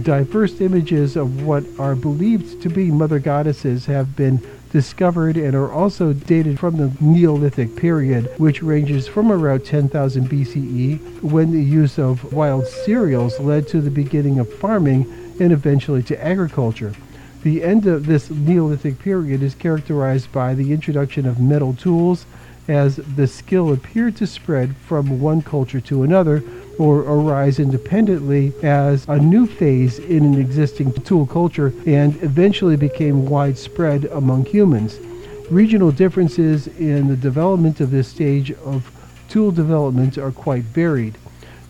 Diverse 0.00 0.61
images 0.62 1.16
of 1.16 1.42
what 1.42 1.64
are 1.78 1.94
believed 1.94 2.62
to 2.62 2.70
be 2.70 2.90
mother 2.90 3.18
goddesses 3.18 3.85
have 3.87 4.16
been 4.16 4.40
discovered 4.70 5.37
and 5.37 5.55
are 5.55 5.70
also 5.70 6.14
dated 6.14 6.59
from 6.59 6.78
the 6.78 6.90
Neolithic 6.98 7.76
period, 7.76 8.33
which 8.38 8.62
ranges 8.62 9.07
from 9.07 9.31
around 9.31 9.66
10,000 9.66 10.31
BCE, 10.31 11.22
when 11.22 11.52
the 11.52 11.62
use 11.62 11.98
of 11.98 12.33
wild 12.33 12.66
cereals 12.66 13.38
led 13.38 13.68
to 13.68 13.83
the 13.83 13.90
beginning 13.90 14.38
of 14.38 14.50
farming 14.55 15.05
and 15.38 15.52
eventually 15.52 16.02
to 16.05 16.24
agriculture. 16.24 16.94
The 17.42 17.62
end 17.62 17.87
of 17.87 18.07
this 18.07 18.31
Neolithic 18.31 18.98
period 18.98 19.42
is 19.42 19.55
characterized 19.55 20.33
by 20.33 20.55
the 20.55 20.72
introduction 20.72 21.26
of 21.26 21.38
metal 21.38 21.74
tools 21.74 22.24
as 22.66 22.96
the 22.96 23.26
skill 23.26 23.72
appeared 23.72 24.16
to 24.16 24.26
spread 24.26 24.74
from 24.76 25.20
one 25.20 25.42
culture 25.42 25.81
to 25.81 26.02
another 26.02 26.42
or 26.82 27.02
arise 27.02 27.60
independently 27.60 28.52
as 28.64 29.06
a 29.06 29.16
new 29.16 29.46
phase 29.46 30.00
in 30.00 30.24
an 30.24 30.40
existing 30.40 30.92
tool 31.04 31.24
culture 31.24 31.72
and 31.86 32.20
eventually 32.24 32.74
became 32.74 33.24
widespread 33.26 34.04
among 34.06 34.44
humans. 34.44 34.98
Regional 35.48 35.92
differences 35.92 36.66
in 36.66 37.06
the 37.06 37.16
development 37.16 37.80
of 37.80 37.92
this 37.92 38.08
stage 38.08 38.50
of 38.64 38.90
tool 39.28 39.52
development 39.52 40.18
are 40.18 40.32
quite 40.32 40.64
varied. 40.64 41.16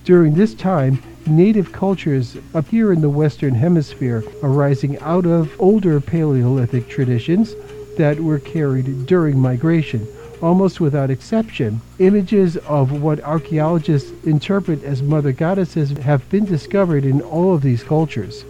During 0.04 0.32
this 0.32 0.54
time, 0.54 1.02
native 1.26 1.72
cultures 1.72 2.38
appear 2.54 2.90
in 2.90 3.02
the 3.02 3.10
Western 3.10 3.54
Hemisphere, 3.54 4.24
arising 4.42 4.98
out 5.00 5.26
of 5.26 5.54
older 5.60 6.00
Paleolithic 6.00 6.88
traditions 6.88 7.54
that 7.98 8.18
were 8.18 8.38
carried 8.38 9.04
during 9.04 9.38
migration. 9.38 10.06
Almost 10.42 10.80
without 10.80 11.08
exception, 11.08 11.80
images 12.00 12.56
of 12.56 13.00
what 13.00 13.22
archaeologists 13.22 14.10
interpret 14.24 14.82
as 14.82 15.00
mother 15.00 15.30
goddesses 15.30 15.90
have 15.98 16.28
been 16.30 16.44
discovered 16.44 17.04
in 17.04 17.20
all 17.20 17.54
of 17.54 17.62
these 17.62 17.84
cultures. 17.84 18.44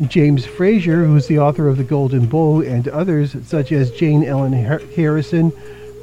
James 0.00 0.46
Frazer, 0.46 1.04
who's 1.04 1.26
the 1.26 1.38
author 1.38 1.68
of 1.68 1.76
The 1.76 1.84
Golden 1.84 2.24
Bough, 2.24 2.62
and 2.62 2.88
others, 2.88 3.36
such 3.44 3.70
as 3.70 3.90
Jane 3.90 4.24
Ellen 4.24 4.54
Harrison, 4.54 5.52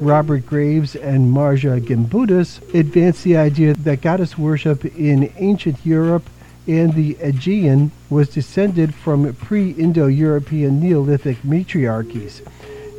Robert 0.00 0.46
Graves 0.46 0.94
and 0.94 1.32
Marija 1.32 1.80
Gimbutas 1.80 2.60
advanced 2.72 3.24
the 3.24 3.36
idea 3.36 3.74
that 3.74 4.02
goddess 4.02 4.38
worship 4.38 4.84
in 4.84 5.32
ancient 5.36 5.84
Europe 5.84 6.28
and 6.66 6.94
the 6.94 7.16
Aegean 7.20 7.90
was 8.08 8.28
descended 8.28 8.94
from 8.94 9.32
pre-Indo-European 9.34 10.80
Neolithic 10.80 11.44
matriarchies. 11.44 12.40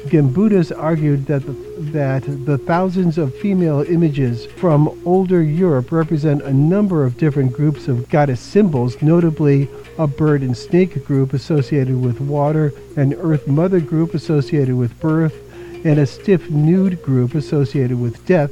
Gimbutas 0.08 0.72
argued 0.72 1.26
that 1.26 1.46
the, 1.46 1.54
that 1.92 2.24
the 2.46 2.60
thousands 2.60 3.18
of 3.18 3.34
female 3.36 3.82
images 3.82 4.46
from 4.46 5.02
older 5.04 5.42
Europe 5.42 5.92
represent 5.92 6.44
a 6.44 6.54
number 6.54 7.04
of 7.04 7.18
different 7.18 7.54
groups 7.54 7.88
of 7.88 8.08
goddess 8.10 8.40
symbols, 8.40 9.02
notably 9.02 9.68
a 9.98 10.06
bird 10.06 10.42
and 10.42 10.56
snake 10.56 11.06
group 11.06 11.34
associated 11.34 12.00
with 12.00 12.22
water, 12.22 12.72
an 12.96 13.16
earth 13.16 13.48
mother 13.48 13.80
group 13.80 14.14
associated 14.14 14.76
with 14.76 15.00
birth, 15.00 15.34
and 15.84 16.00
a 16.00 16.06
stiff 16.06 16.50
nude 16.52 17.02
group 17.02 17.34
associated 17.34 18.00
with 18.00 18.24
death, 18.28 18.52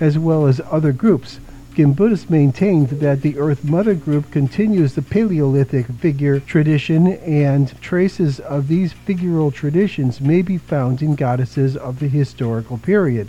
as 0.00 0.18
well 0.18 0.46
as 0.46 0.60
other 0.70 0.92
groups. 0.92 1.40
Gimbutas 1.76 2.30
maintained 2.30 2.88
that 2.88 3.20
the 3.20 3.36
Earth 3.36 3.62
Mother 3.62 3.92
group 3.92 4.30
continues 4.30 4.94
the 4.94 5.02
Paleolithic 5.02 5.84
figure 5.86 6.40
tradition, 6.40 7.06
and 7.18 7.78
traces 7.82 8.40
of 8.40 8.68
these 8.68 8.94
figural 8.94 9.52
traditions 9.52 10.18
may 10.18 10.40
be 10.40 10.56
found 10.56 11.02
in 11.02 11.14
goddesses 11.14 11.76
of 11.76 11.98
the 11.98 12.08
historical 12.08 12.78
period. 12.78 13.28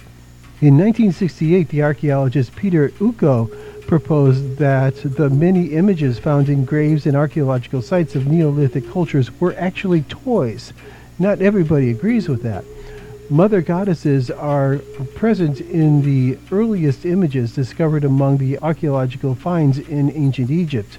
In 0.62 0.78
1968, 0.78 1.68
the 1.68 1.84
archaeologist 1.84 2.56
Peter 2.56 2.88
Ucko 3.02 3.52
proposed 3.86 4.56
that 4.60 4.96
the 4.96 5.30
many 5.30 5.74
images 5.74 6.18
found 6.18 6.48
in 6.48 6.64
graves 6.64 7.06
and 7.06 7.18
archaeological 7.18 7.82
sites 7.82 8.16
of 8.16 8.28
Neolithic 8.28 8.90
cultures 8.90 9.30
were 9.42 9.56
actually 9.58 10.04
toys. 10.04 10.72
Not 11.20 11.42
everybody 11.42 11.90
agrees 11.90 12.30
with 12.30 12.44
that. 12.44 12.64
Mother 13.30 13.62
goddesses 13.62 14.32
are 14.32 14.78
present 15.16 15.60
in 15.60 16.02
the 16.02 16.38
earliest 16.50 17.06
images 17.06 17.54
discovered 17.54 18.06
among 18.06 18.38
the 18.38 18.58
archaeological 18.60 19.36
finds 19.36 19.80
in 19.80 20.10
ancient 20.12 20.50
Egypt. 20.50 20.98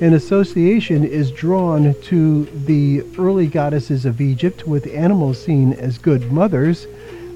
An 0.00 0.14
association 0.14 1.04
is 1.04 1.30
drawn 1.30 1.94
to 2.02 2.44
the 2.46 3.04
early 3.16 3.46
goddesses 3.46 4.04
of 4.04 4.20
Egypt 4.20 4.66
with 4.66 4.92
animals 4.92 5.44
seen 5.44 5.72
as 5.74 5.96
good 5.96 6.32
mothers 6.32 6.88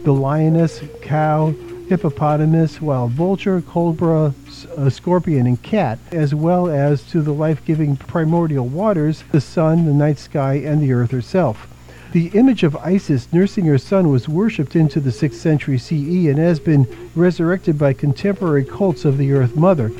the 0.02 0.12
lioness, 0.12 0.80
cow, 1.00 1.54
hippopotamus, 1.88 2.80
wild 2.80 3.12
vulture, 3.12 3.60
cobra, 3.60 4.34
uh, 4.76 4.90
scorpion, 4.90 5.46
and 5.46 5.62
cat, 5.62 5.98
as 6.10 6.34
well 6.34 6.68
as 6.68 7.04
to 7.04 7.22
the 7.22 7.32
life 7.32 7.64
giving 7.64 7.96
primordial 7.96 8.66
waters, 8.66 9.22
the 9.30 9.40
sun, 9.40 9.84
the 9.84 9.92
night 9.92 10.18
sky, 10.18 10.54
and 10.54 10.82
the 10.82 10.92
earth 10.92 11.12
herself. 11.12 11.68
The 12.12 12.28
image 12.28 12.62
of 12.62 12.74
Isis 12.76 13.30
nursing 13.34 13.66
her 13.66 13.76
son 13.76 14.08
was 14.08 14.30
worshipped 14.30 14.74
into 14.74 14.98
the 14.98 15.10
6th 15.10 15.34
century 15.34 15.76
CE 15.76 16.28
and 16.30 16.38
has 16.38 16.58
been 16.58 16.86
resurrected 17.14 17.78
by 17.78 17.92
contemporary 17.92 18.64
cults 18.64 19.04
of 19.04 19.18
the 19.18 19.30
Earth 19.32 19.54
Mother. 19.56 19.92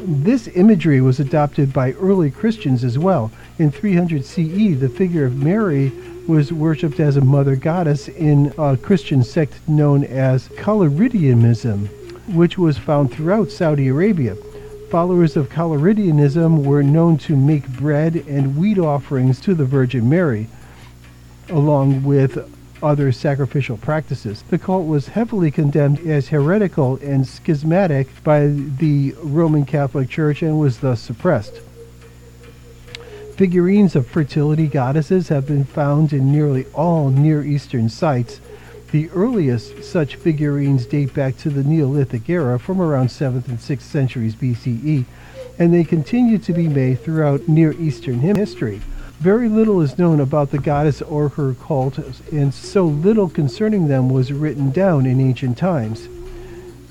This 0.00 0.48
imagery 0.54 1.02
was 1.02 1.20
adopted 1.20 1.74
by 1.74 1.92
early 1.92 2.30
Christians 2.30 2.84
as 2.84 2.98
well. 2.98 3.30
In 3.58 3.70
300 3.70 4.24
CE, 4.24 4.80
the 4.80 4.88
figure 4.88 5.26
of 5.26 5.36
Mary 5.36 5.92
was 6.26 6.54
worshipped 6.54 7.00
as 7.00 7.18
a 7.18 7.20
mother 7.20 7.54
goddess 7.54 8.08
in 8.08 8.54
a 8.56 8.78
Christian 8.78 9.22
sect 9.22 9.60
known 9.68 10.04
as 10.04 10.48
Collyridianism, 10.48 11.88
which 12.34 12.56
was 12.56 12.78
found 12.78 13.12
throughout 13.12 13.50
Saudi 13.50 13.88
Arabia. 13.88 14.36
Followers 14.88 15.36
of 15.36 15.50
Collyridianism 15.50 16.64
were 16.64 16.82
known 16.82 17.18
to 17.18 17.36
make 17.36 17.68
bread 17.68 18.24
and 18.26 18.56
wheat 18.56 18.78
offerings 18.78 19.38
to 19.40 19.54
the 19.54 19.66
Virgin 19.66 20.08
Mary, 20.08 20.48
along 21.50 22.04
with 22.04 22.38
other 22.82 23.12
sacrificial 23.12 23.76
practices. 23.76 24.42
The 24.48 24.58
cult 24.58 24.86
was 24.86 25.08
heavily 25.08 25.50
condemned 25.50 26.00
as 26.06 26.28
heretical 26.28 26.96
and 27.02 27.26
schismatic 27.26 28.08
by 28.24 28.46
the 28.46 29.14
Roman 29.22 29.66
Catholic 29.66 30.08
Church 30.08 30.42
and 30.42 30.58
was 30.58 30.78
thus 30.78 31.00
suppressed. 31.00 31.60
Figurines 33.36 33.96
of 33.96 34.06
fertility 34.06 34.66
goddesses 34.66 35.28
have 35.28 35.46
been 35.46 35.64
found 35.64 36.12
in 36.12 36.30
nearly 36.30 36.66
all 36.74 37.10
Near 37.10 37.42
Eastern 37.42 37.88
sites. 37.88 38.40
The 38.90 39.08
earliest 39.10 39.84
such 39.84 40.16
figurines 40.16 40.84
date 40.84 41.14
back 41.14 41.36
to 41.38 41.50
the 41.50 41.62
Neolithic 41.62 42.28
era 42.28 42.58
from 42.58 42.80
around 42.80 43.08
7th 43.08 43.48
and 43.48 43.58
6th 43.58 43.82
centuries 43.82 44.34
BCE, 44.34 45.04
and 45.58 45.72
they 45.72 45.84
continue 45.84 46.38
to 46.38 46.52
be 46.52 46.68
made 46.68 47.00
throughout 47.00 47.48
Near 47.48 47.72
Eastern 47.72 48.20
history. 48.20 48.80
Very 49.20 49.50
little 49.50 49.82
is 49.82 49.98
known 49.98 50.18
about 50.18 50.50
the 50.50 50.58
goddess 50.58 51.02
or 51.02 51.28
her 51.28 51.52
cult, 51.52 51.98
and 52.32 52.54
so 52.54 52.86
little 52.86 53.28
concerning 53.28 53.86
them 53.86 54.08
was 54.08 54.32
written 54.32 54.70
down 54.70 55.04
in 55.04 55.20
ancient 55.20 55.58
times. 55.58 56.08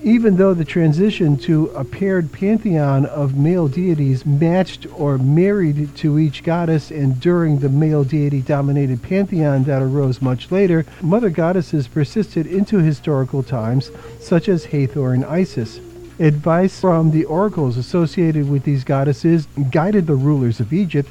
Even 0.03 0.37
though 0.37 0.53
the 0.53 0.63
transition 0.63 1.37
to 1.37 1.69
a 1.69 1.83
paired 1.83 2.31
pantheon 2.31 3.07
of 3.07 3.35
male 3.35 3.67
deities 3.67 4.27
matched 4.27 4.85
or 4.93 5.17
married 5.17 5.95
to 5.95 6.19
each 6.19 6.43
goddess, 6.43 6.91
and 6.91 7.19
during 7.19 7.57
the 7.57 7.67
male 7.67 8.03
deity 8.03 8.41
dominated 8.41 9.01
pantheon 9.01 9.63
that 9.63 9.81
arose 9.81 10.21
much 10.21 10.51
later, 10.51 10.85
mother 11.01 11.31
goddesses 11.31 11.87
persisted 11.87 12.45
into 12.45 12.77
historical 12.77 13.41
times, 13.41 13.89
such 14.19 14.47
as 14.47 14.65
Hathor 14.65 15.15
and 15.15 15.25
Isis. 15.25 15.79
Advice 16.19 16.79
from 16.79 17.09
the 17.09 17.25
oracles 17.25 17.75
associated 17.75 18.47
with 18.47 18.65
these 18.65 18.83
goddesses 18.83 19.47
guided 19.71 20.05
the 20.05 20.15
rulers 20.15 20.59
of 20.59 20.71
Egypt 20.71 21.09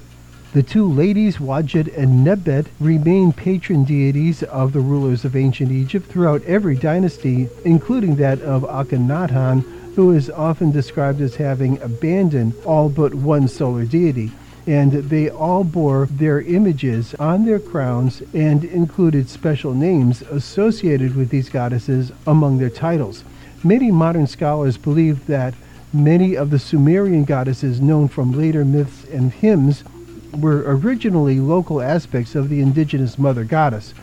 the 0.54 0.62
two 0.62 0.90
ladies, 0.90 1.36
Wadjet 1.36 1.94
and 1.96 2.26
Nekhbet, 2.26 2.66
remain 2.80 3.32
patron 3.34 3.84
deities 3.84 4.42
of 4.44 4.72
the 4.72 4.80
rulers 4.80 5.24
of 5.26 5.36
ancient 5.36 5.70
Egypt 5.70 6.10
throughout 6.10 6.42
every 6.44 6.74
dynasty, 6.74 7.48
including 7.66 8.16
that 8.16 8.40
of 8.40 8.62
Akhenaten, 8.62 9.62
who 9.94 10.12
is 10.12 10.30
often 10.30 10.72
described 10.72 11.20
as 11.20 11.36
having 11.36 11.80
abandoned 11.82 12.54
all 12.64 12.88
but 12.88 13.14
one 13.14 13.46
solar 13.46 13.84
deity. 13.84 14.32
And 14.66 14.92
they 14.92 15.28
all 15.28 15.64
bore 15.64 16.06
their 16.06 16.40
images 16.40 17.14
on 17.16 17.44
their 17.44 17.58
crowns 17.58 18.22
and 18.32 18.64
included 18.64 19.28
special 19.28 19.74
names 19.74 20.22
associated 20.22 21.14
with 21.14 21.28
these 21.28 21.50
goddesses 21.50 22.10
among 22.26 22.58
their 22.58 22.70
titles. 22.70 23.22
Many 23.62 23.90
modern 23.90 24.26
scholars 24.26 24.78
believe 24.78 25.26
that 25.26 25.54
many 25.92 26.36
of 26.36 26.50
the 26.50 26.58
Sumerian 26.58 27.24
goddesses 27.24 27.80
known 27.80 28.08
from 28.08 28.32
later 28.32 28.64
myths 28.64 29.04
and 29.12 29.32
hymns 29.32 29.84
were 30.32 30.62
originally 30.66 31.40
local 31.40 31.80
aspects 31.80 32.34
of 32.34 32.48
the 32.48 32.60
indigenous 32.60 33.18
mother 33.18 33.44
goddess. 33.44 33.94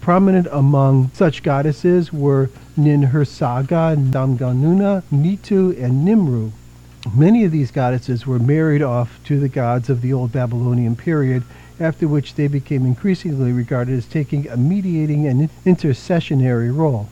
Prominent 0.00 0.48
among 0.50 1.10
such 1.14 1.42
goddesses 1.42 2.12
were 2.12 2.50
Ninhursagga, 2.76 3.96
Namganuna, 4.10 5.02
Nitu, 5.12 5.80
and 5.82 6.06
Nimru. 6.06 6.52
Many 7.14 7.44
of 7.44 7.52
these 7.52 7.70
goddesses 7.70 8.26
were 8.26 8.38
married 8.38 8.82
off 8.82 9.20
to 9.24 9.38
the 9.38 9.48
gods 9.48 9.90
of 9.90 10.00
the 10.00 10.12
Old 10.12 10.32
Babylonian 10.32 10.96
period, 10.96 11.42
after 11.78 12.06
which 12.06 12.34
they 12.34 12.46
became 12.46 12.86
increasingly 12.86 13.52
regarded 13.52 13.96
as 13.96 14.06
taking 14.06 14.48
a 14.48 14.56
mediating 14.56 15.26
and 15.26 15.50
intercessionary 15.64 16.74
role. 16.74 17.08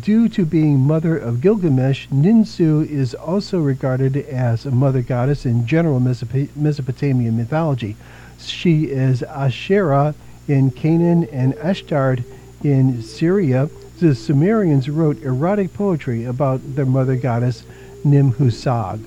Due 0.00 0.28
to 0.30 0.46
being 0.46 0.80
mother 0.80 1.16
of 1.16 1.40
Gilgamesh, 1.42 2.08
Ninsun 2.08 2.88
is 2.88 3.14
also 3.14 3.60
regarded 3.60 4.16
as 4.16 4.64
a 4.64 4.70
mother 4.70 5.02
goddess 5.02 5.44
in 5.44 5.66
general 5.66 6.00
Mesopotamian 6.00 7.36
mythology. 7.36 7.94
She 8.38 8.84
is 8.84 9.22
Asherah 9.22 10.14
in 10.48 10.70
Canaan 10.70 11.24
and 11.24 11.54
Ashtard 11.56 12.24
in 12.62 13.02
Syria. 13.02 13.68
The 14.00 14.14
Sumerians 14.14 14.88
wrote 14.88 15.22
erotic 15.22 15.74
poetry 15.74 16.24
about 16.24 16.76
their 16.76 16.86
mother 16.86 17.16
goddess 17.16 17.64
Ninhursag. 18.04 19.00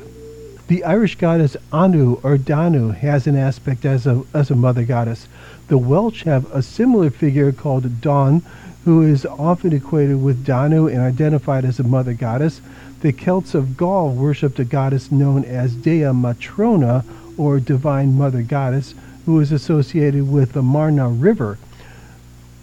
The 0.68 0.84
Irish 0.84 1.16
goddess 1.16 1.58
Anu 1.72 2.20
or 2.24 2.38
Danu 2.38 2.90
has 2.90 3.26
an 3.26 3.36
aspect 3.36 3.86
as 3.86 4.06
a, 4.06 4.24
as 4.34 4.52
a 4.52 4.56
mother 4.56 4.84
goddess. 4.84 5.28
The 5.70 5.78
Welsh 5.78 6.24
have 6.24 6.52
a 6.52 6.62
similar 6.62 7.10
figure 7.10 7.52
called 7.52 8.02
Dawn, 8.02 8.44
who 8.88 9.02
is 9.02 9.26
often 9.26 9.74
equated 9.74 10.24
with 10.24 10.46
Danu 10.46 10.88
and 10.88 11.02
identified 11.02 11.66
as 11.66 11.78
a 11.78 11.84
mother 11.84 12.14
goddess. 12.14 12.62
The 13.02 13.12
Celts 13.12 13.54
of 13.54 13.76
Gaul 13.76 14.12
worshipped 14.12 14.60
a 14.60 14.64
goddess 14.64 15.12
known 15.12 15.44
as 15.44 15.76
Dea 15.76 16.14
Matrona, 16.14 17.04
or 17.38 17.60
Divine 17.60 18.18
Mother 18.18 18.42
Goddess, 18.42 18.96
who 19.26 19.42
is 19.42 19.52
associated 19.52 20.32
with 20.32 20.54
the 20.54 20.62
Marna 20.62 21.10
River. 21.10 21.58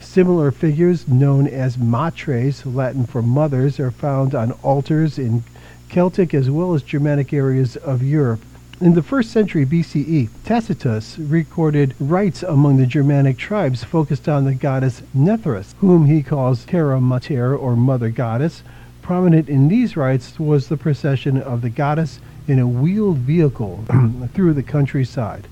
Similar 0.00 0.50
figures, 0.50 1.06
known 1.06 1.46
as 1.46 1.76
matres, 1.76 2.64
Latin 2.64 3.04
for 3.04 3.20
mothers, 3.20 3.78
are 3.78 3.90
found 3.90 4.34
on 4.34 4.52
altars 4.62 5.18
in 5.18 5.44
Celtic 5.90 6.32
as 6.32 6.48
well 6.48 6.72
as 6.72 6.82
Germanic 6.82 7.34
areas 7.34 7.76
of 7.76 8.02
Europe. 8.02 8.40
In 8.84 8.92
the 8.92 9.02
first 9.02 9.30
century 9.30 9.64
BCE, 9.64 10.28
Tacitus 10.44 11.18
recorded 11.18 11.94
rites 11.98 12.42
among 12.42 12.76
the 12.76 12.84
Germanic 12.84 13.38
tribes 13.38 13.82
focused 13.82 14.28
on 14.28 14.44
the 14.44 14.54
goddess 14.54 15.00
Nerthus, 15.16 15.74
whom 15.78 16.04
he 16.04 16.22
calls 16.22 16.66
Terra 16.66 17.00
Mater 17.00 17.56
or 17.56 17.76
Mother 17.76 18.10
Goddess. 18.10 18.62
Prominent 19.00 19.48
in 19.48 19.68
these 19.68 19.96
rites 19.96 20.38
was 20.38 20.68
the 20.68 20.76
procession 20.76 21.40
of 21.40 21.62
the 21.62 21.70
goddess 21.70 22.20
in 22.46 22.58
a 22.58 22.68
wheeled 22.68 23.16
vehicle 23.16 23.82
through 24.34 24.52
the 24.52 24.62
countryside. 24.62 25.48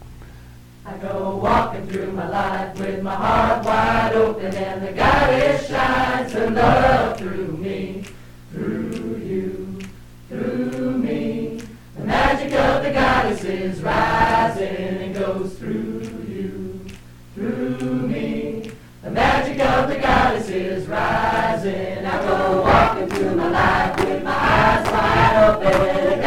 I 0.85 0.99
go 0.99 1.41
walking 1.43 1.87
through 1.87 2.13
my 2.13 2.29
life 2.29 2.79
with 2.79 3.03
my 3.03 3.15
heart 3.15 3.65
wide 3.65 4.13
open 4.15 4.55
and 4.55 4.87
the 4.87 4.93
goddess 4.93 5.69
shines 5.69 6.33
her 6.35 6.51
love 6.51 7.17
through 7.17 7.57
me, 7.57 7.62
goddess 12.93 13.45
is 13.45 13.83
rising 13.83 14.67
and 14.67 15.15
goes 15.15 15.55
through 15.59 16.01
you, 16.29 16.81
through 17.35 18.09
me. 18.09 18.71
The 19.03 19.11
magic 19.11 19.59
of 19.61 19.89
the 19.89 19.99
goddess 19.99 20.49
is 20.49 20.87
rising. 20.87 22.05
I 22.05 22.23
go 22.23 22.63
walking 22.63 23.09
through 23.09 23.35
my 23.37 23.49
life 23.49 23.99
with 23.99 24.23
my 24.23 24.31
eyes 24.31 24.87
wide 24.91 25.57
open. 25.57 26.22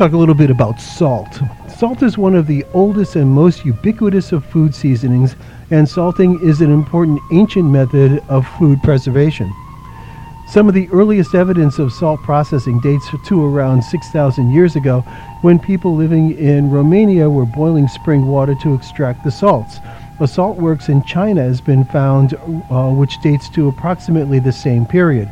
Talk 0.00 0.12
a 0.14 0.16
little 0.16 0.34
bit 0.34 0.48
about 0.48 0.80
salt. 0.80 1.42
Salt 1.76 2.02
is 2.02 2.16
one 2.16 2.34
of 2.34 2.46
the 2.46 2.64
oldest 2.72 3.16
and 3.16 3.30
most 3.30 3.66
ubiquitous 3.66 4.32
of 4.32 4.42
food 4.46 4.74
seasonings, 4.74 5.36
and 5.70 5.86
salting 5.86 6.40
is 6.40 6.62
an 6.62 6.72
important 6.72 7.20
ancient 7.34 7.66
method 7.66 8.24
of 8.30 8.48
food 8.58 8.82
preservation. 8.82 9.52
Some 10.48 10.68
of 10.68 10.74
the 10.74 10.88
earliest 10.88 11.34
evidence 11.34 11.78
of 11.78 11.92
salt 11.92 12.18
processing 12.22 12.80
dates 12.80 13.10
to 13.26 13.44
around 13.44 13.84
6,000 13.84 14.50
years 14.50 14.74
ago 14.74 15.02
when 15.42 15.58
people 15.58 15.94
living 15.94 16.34
in 16.38 16.70
Romania 16.70 17.28
were 17.28 17.44
boiling 17.44 17.86
spring 17.86 18.26
water 18.26 18.54
to 18.62 18.72
extract 18.72 19.22
the 19.22 19.30
salts. 19.30 19.80
A 20.18 20.26
salt 20.26 20.56
works 20.56 20.88
in 20.88 21.02
China 21.02 21.42
has 21.42 21.60
been 21.60 21.84
found, 21.84 22.32
uh, 22.70 22.88
which 22.88 23.20
dates 23.20 23.50
to 23.50 23.68
approximately 23.68 24.38
the 24.38 24.50
same 24.50 24.86
period. 24.86 25.28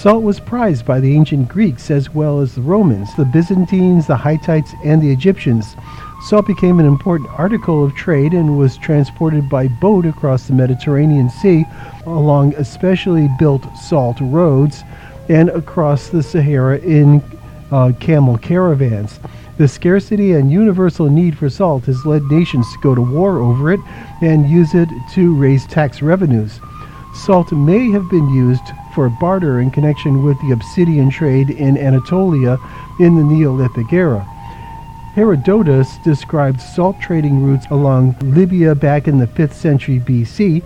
Salt 0.00 0.22
was 0.22 0.40
prized 0.40 0.86
by 0.86 0.98
the 0.98 1.14
ancient 1.14 1.46
Greeks 1.46 1.90
as 1.90 2.14
well 2.14 2.40
as 2.40 2.54
the 2.54 2.62
Romans, 2.62 3.14
the 3.16 3.24
Byzantines, 3.26 4.06
the 4.06 4.16
Hittites, 4.16 4.72
and 4.82 5.02
the 5.02 5.12
Egyptians. 5.12 5.76
Salt 6.22 6.46
became 6.46 6.80
an 6.80 6.86
important 6.86 7.28
article 7.38 7.84
of 7.84 7.94
trade 7.94 8.32
and 8.32 8.56
was 8.56 8.78
transported 8.78 9.46
by 9.50 9.68
boat 9.68 10.06
across 10.06 10.46
the 10.46 10.54
Mediterranean 10.54 11.28
Sea 11.28 11.66
along 12.06 12.54
especially 12.54 13.28
built 13.38 13.62
salt 13.76 14.16
roads 14.22 14.84
and 15.28 15.50
across 15.50 16.08
the 16.08 16.22
Sahara 16.22 16.78
in 16.78 17.22
uh, 17.70 17.92
camel 18.00 18.38
caravans. 18.38 19.20
The 19.58 19.68
scarcity 19.68 20.32
and 20.32 20.50
universal 20.50 21.10
need 21.10 21.36
for 21.36 21.50
salt 21.50 21.84
has 21.84 22.06
led 22.06 22.22
nations 22.22 22.72
to 22.72 22.78
go 22.78 22.94
to 22.94 23.02
war 23.02 23.36
over 23.36 23.70
it 23.70 23.80
and 24.22 24.48
use 24.48 24.74
it 24.74 24.88
to 25.12 25.34
raise 25.34 25.66
tax 25.66 26.00
revenues. 26.00 26.58
Salt 27.12 27.52
may 27.52 27.90
have 27.90 28.08
been 28.08 28.28
used 28.30 28.72
for 28.94 29.08
barter 29.08 29.60
in 29.60 29.70
connection 29.70 30.22
with 30.24 30.40
the 30.40 30.52
obsidian 30.52 31.10
trade 31.10 31.50
in 31.50 31.76
Anatolia 31.76 32.58
in 32.98 33.16
the 33.16 33.24
Neolithic 33.24 33.92
era. 33.92 34.20
Herodotus 35.14 35.98
described 35.98 36.60
salt 36.60 37.00
trading 37.00 37.42
routes 37.42 37.66
along 37.70 38.16
Libya 38.22 38.74
back 38.74 39.08
in 39.08 39.18
the 39.18 39.26
5th 39.26 39.54
century 39.54 39.98
BC. 39.98 40.62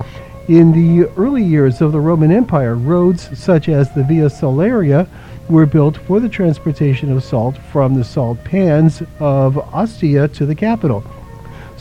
In 0.48 0.72
the 0.72 1.08
early 1.16 1.42
years 1.42 1.80
of 1.80 1.92
the 1.92 2.00
Roman 2.00 2.30
Empire, 2.30 2.74
roads 2.74 3.36
such 3.38 3.70
as 3.70 3.92
the 3.94 4.04
Via 4.04 4.28
Salaria 4.28 5.08
were 5.48 5.64
built 5.64 5.96
for 5.96 6.20
the 6.20 6.28
transportation 6.28 7.10
of 7.10 7.24
salt 7.24 7.56
from 7.72 7.94
the 7.94 8.04
salt 8.04 8.42
pans 8.44 9.02
of 9.18 9.56
Ostia 9.74 10.28
to 10.28 10.44
the 10.44 10.54
capital. 10.54 11.02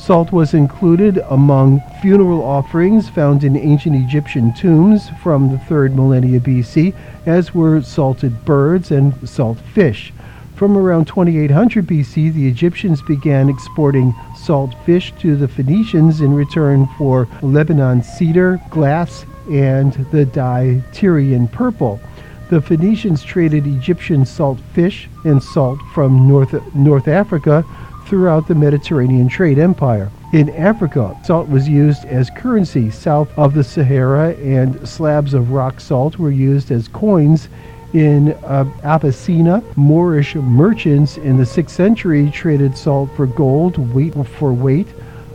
Salt 0.05 0.33
was 0.33 0.53
included 0.53 1.23
among 1.29 1.79
funeral 2.01 2.43
offerings 2.43 3.07
found 3.07 3.41
in 3.41 3.55
ancient 3.55 3.95
Egyptian 3.95 4.53
tombs 4.53 5.09
from 5.21 5.49
the 5.49 5.55
3rd 5.55 5.95
millennia 5.95 6.41
BC, 6.41 6.93
as 7.25 7.55
were 7.55 7.81
salted 7.81 8.43
birds 8.43 8.91
and 8.91 9.13
salt 9.27 9.57
fish. 9.73 10.11
From 10.55 10.75
around 10.75 11.05
2800 11.05 11.87
BC, 11.87 12.33
the 12.33 12.49
Egyptians 12.49 13.01
began 13.01 13.47
exporting 13.47 14.13
salt 14.35 14.75
fish 14.85 15.13
to 15.19 15.37
the 15.37 15.47
Phoenicians 15.47 16.19
in 16.19 16.33
return 16.33 16.85
for 16.97 17.29
Lebanon 17.41 18.03
cedar, 18.03 18.59
glass, 18.71 19.25
and 19.49 19.93
the 20.11 20.25
dye 20.25 20.83
Tyrian 20.91 21.47
purple. 21.47 22.01
The 22.49 22.61
Phoenicians 22.61 23.23
traded 23.23 23.65
Egyptian 23.65 24.25
salt 24.25 24.59
fish 24.73 25.07
and 25.23 25.41
salt 25.41 25.79
from 25.93 26.27
North, 26.27 26.75
North 26.75 27.07
Africa 27.07 27.65
throughout 28.07 28.47
the 28.47 28.55
Mediterranean 28.55 29.27
trade 29.27 29.59
empire. 29.59 30.11
In 30.33 30.49
Africa, 30.51 31.17
salt 31.23 31.47
was 31.47 31.67
used 31.67 32.05
as 32.05 32.29
currency 32.29 32.89
south 32.89 33.29
of 33.37 33.53
the 33.53 33.63
Sahara, 33.63 34.33
and 34.35 34.87
slabs 34.87 35.33
of 35.33 35.51
rock 35.51 35.79
salt 35.79 36.17
were 36.17 36.31
used 36.31 36.71
as 36.71 36.87
coins 36.87 37.49
in 37.93 38.33
uh, 38.43 38.65
Abyssinia. 38.83 39.63
Moorish 39.75 40.35
merchants 40.35 41.17
in 41.17 41.37
the 41.37 41.43
6th 41.43 41.69
century 41.69 42.29
traded 42.31 42.77
salt 42.77 43.09
for 43.15 43.27
gold, 43.27 43.77
weight 43.93 44.13
for 44.27 44.51
weight. 44.53 44.87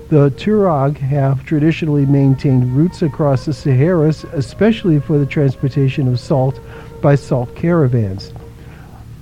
The 0.09 0.31
Tuareg 0.31 0.97
have 0.97 1.45
traditionally 1.45 2.07
maintained 2.07 2.75
routes 2.77 3.03
across 3.03 3.45
the 3.45 3.53
Saharas, 3.53 4.25
especially 4.33 5.01
for 5.01 5.19
the 5.19 5.27
transportation 5.27 6.09
of 6.09 6.19
salt 6.19 6.59
by 7.03 7.15
salt 7.15 7.55
caravans. 7.55 8.33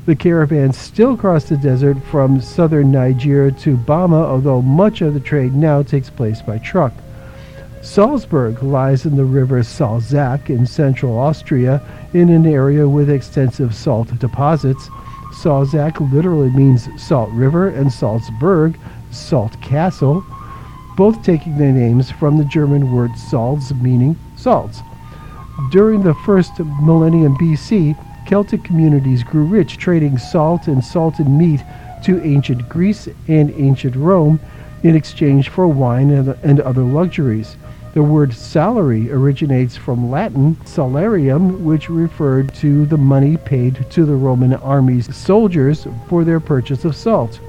The 0.07 0.15
caravans 0.15 0.79
still 0.79 1.17
cross 1.17 1.47
the 1.47 1.57
desert 1.57 2.01
from 2.01 2.41
southern 2.41 2.93
Nigeria 2.93 3.51
to 3.51 3.77
Bama, 3.77 4.25
although 4.25 4.63
much 4.63 5.01
of 5.01 5.15
the 5.15 5.21
trade 5.21 5.53
now 5.53 5.83
takes 5.83 6.11
place 6.11 6.41
by 6.41 6.59
truck. 6.59 6.93
Salzburg 7.83 8.63
lies 8.63 9.05
in 9.05 9.17
the 9.17 9.25
river 9.25 9.65
Salzach 9.65 10.49
in 10.49 10.65
central 10.65 11.19
Austria 11.19 11.83
in 12.15 12.29
an 12.29 12.47
area 12.47 12.89
with 12.89 13.11
extensive 13.11 13.75
salt 13.75 14.17
deposits. 14.21 14.89
Salzach 15.41 15.99
literally 16.13 16.51
means 16.51 16.89
salt 17.03 17.31
river 17.31 17.69
and 17.69 17.93
Salzburg, 17.93 18.79
salt 19.11 19.61
castle, 19.61 20.25
both 20.97 21.25
taking 21.25 21.59
their 21.59 21.73
names 21.73 22.13
from 22.13 22.39
the 22.39 22.45
German 22.45 22.93
word 22.93 23.11
Salz 23.17 23.73
meaning 23.81 24.17
salts. 24.37 24.83
During 25.73 26.05
the 26.05 26.15
first 26.25 26.61
millennium 26.61 27.37
BC, 27.39 27.97
Celtic 28.27 28.65
communities 28.65 29.23
grew 29.23 29.45
rich 29.45 29.79
trading 29.79 30.19
salt 30.19 30.67
and 30.67 30.85
salted 30.85 31.29
meat 31.29 31.63
to 32.03 32.21
ancient 32.23 32.69
Greece 32.69 33.09
and 33.29 33.51
ancient 33.57 33.95
Rome 33.95 34.41
in 34.83 34.97
exchange 34.97 35.49
for 35.49 35.69
wine 35.69 36.11
and, 36.11 36.29
and 36.43 36.61
other 36.61 36.83
luxuries. 36.83 37.57
The 37.95 38.03
word 38.03 38.35
salary 38.35 39.11
originates 39.11 39.77
from 39.77 40.11
Latin 40.11 40.57
salarium, 40.65 41.65
which 41.65 41.89
referred 41.89 42.53
to 42.57 42.85
the 42.85 42.99
money 42.99 43.37
paid 43.37 43.91
to 43.93 44.05
the 44.05 44.17
Roman 44.17 44.55
army's 44.55 45.15
soldiers 45.17 45.87
for 46.09 46.25
their 46.25 46.41
purchase 46.41 46.85
of 46.85 46.95
salt. 46.95 47.41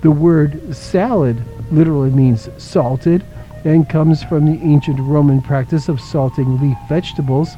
The 0.00 0.10
word 0.10 0.74
salad 0.74 1.42
literally 1.70 2.10
means 2.10 2.48
salted 2.58 3.24
and 3.64 3.88
comes 3.88 4.22
from 4.22 4.46
the 4.46 4.62
ancient 4.62 5.00
Roman 5.00 5.42
practice 5.42 5.88
of 5.88 6.00
salting 6.00 6.60
leaf 6.60 6.78
vegetables. 6.88 7.56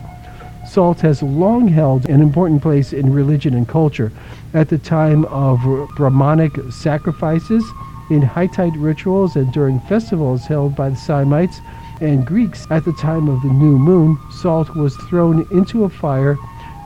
Salt 0.69 1.01
has 1.01 1.23
long 1.23 1.69
held 1.69 2.07
an 2.11 2.21
important 2.21 2.61
place 2.61 2.93
in 2.93 3.13
religion 3.13 3.55
and 3.55 3.67
culture. 3.67 4.13
At 4.53 4.69
the 4.69 4.77
time 4.77 5.25
of 5.25 5.89
Brahmanic 5.97 6.61
sacrifices, 6.71 7.65
in 8.11 8.23
Hittite 8.23 8.77
rituals, 8.77 9.35
and 9.35 9.51
during 9.51 9.81
festivals 9.81 10.47
held 10.47 10.77
by 10.77 10.91
the 10.91 10.97
Semites 10.97 11.63
and 12.01 12.27
Greeks 12.27 12.67
at 12.71 12.85
the 12.85 12.93
time 12.93 13.29
of 13.29 13.43
the 13.43 13.49
new 13.49 13.79
moon, 13.79 14.19
salt 14.31 14.77
was 14.77 14.95
thrown 14.97 15.47
into 15.51 15.85
a 15.85 15.89
fire 15.89 16.37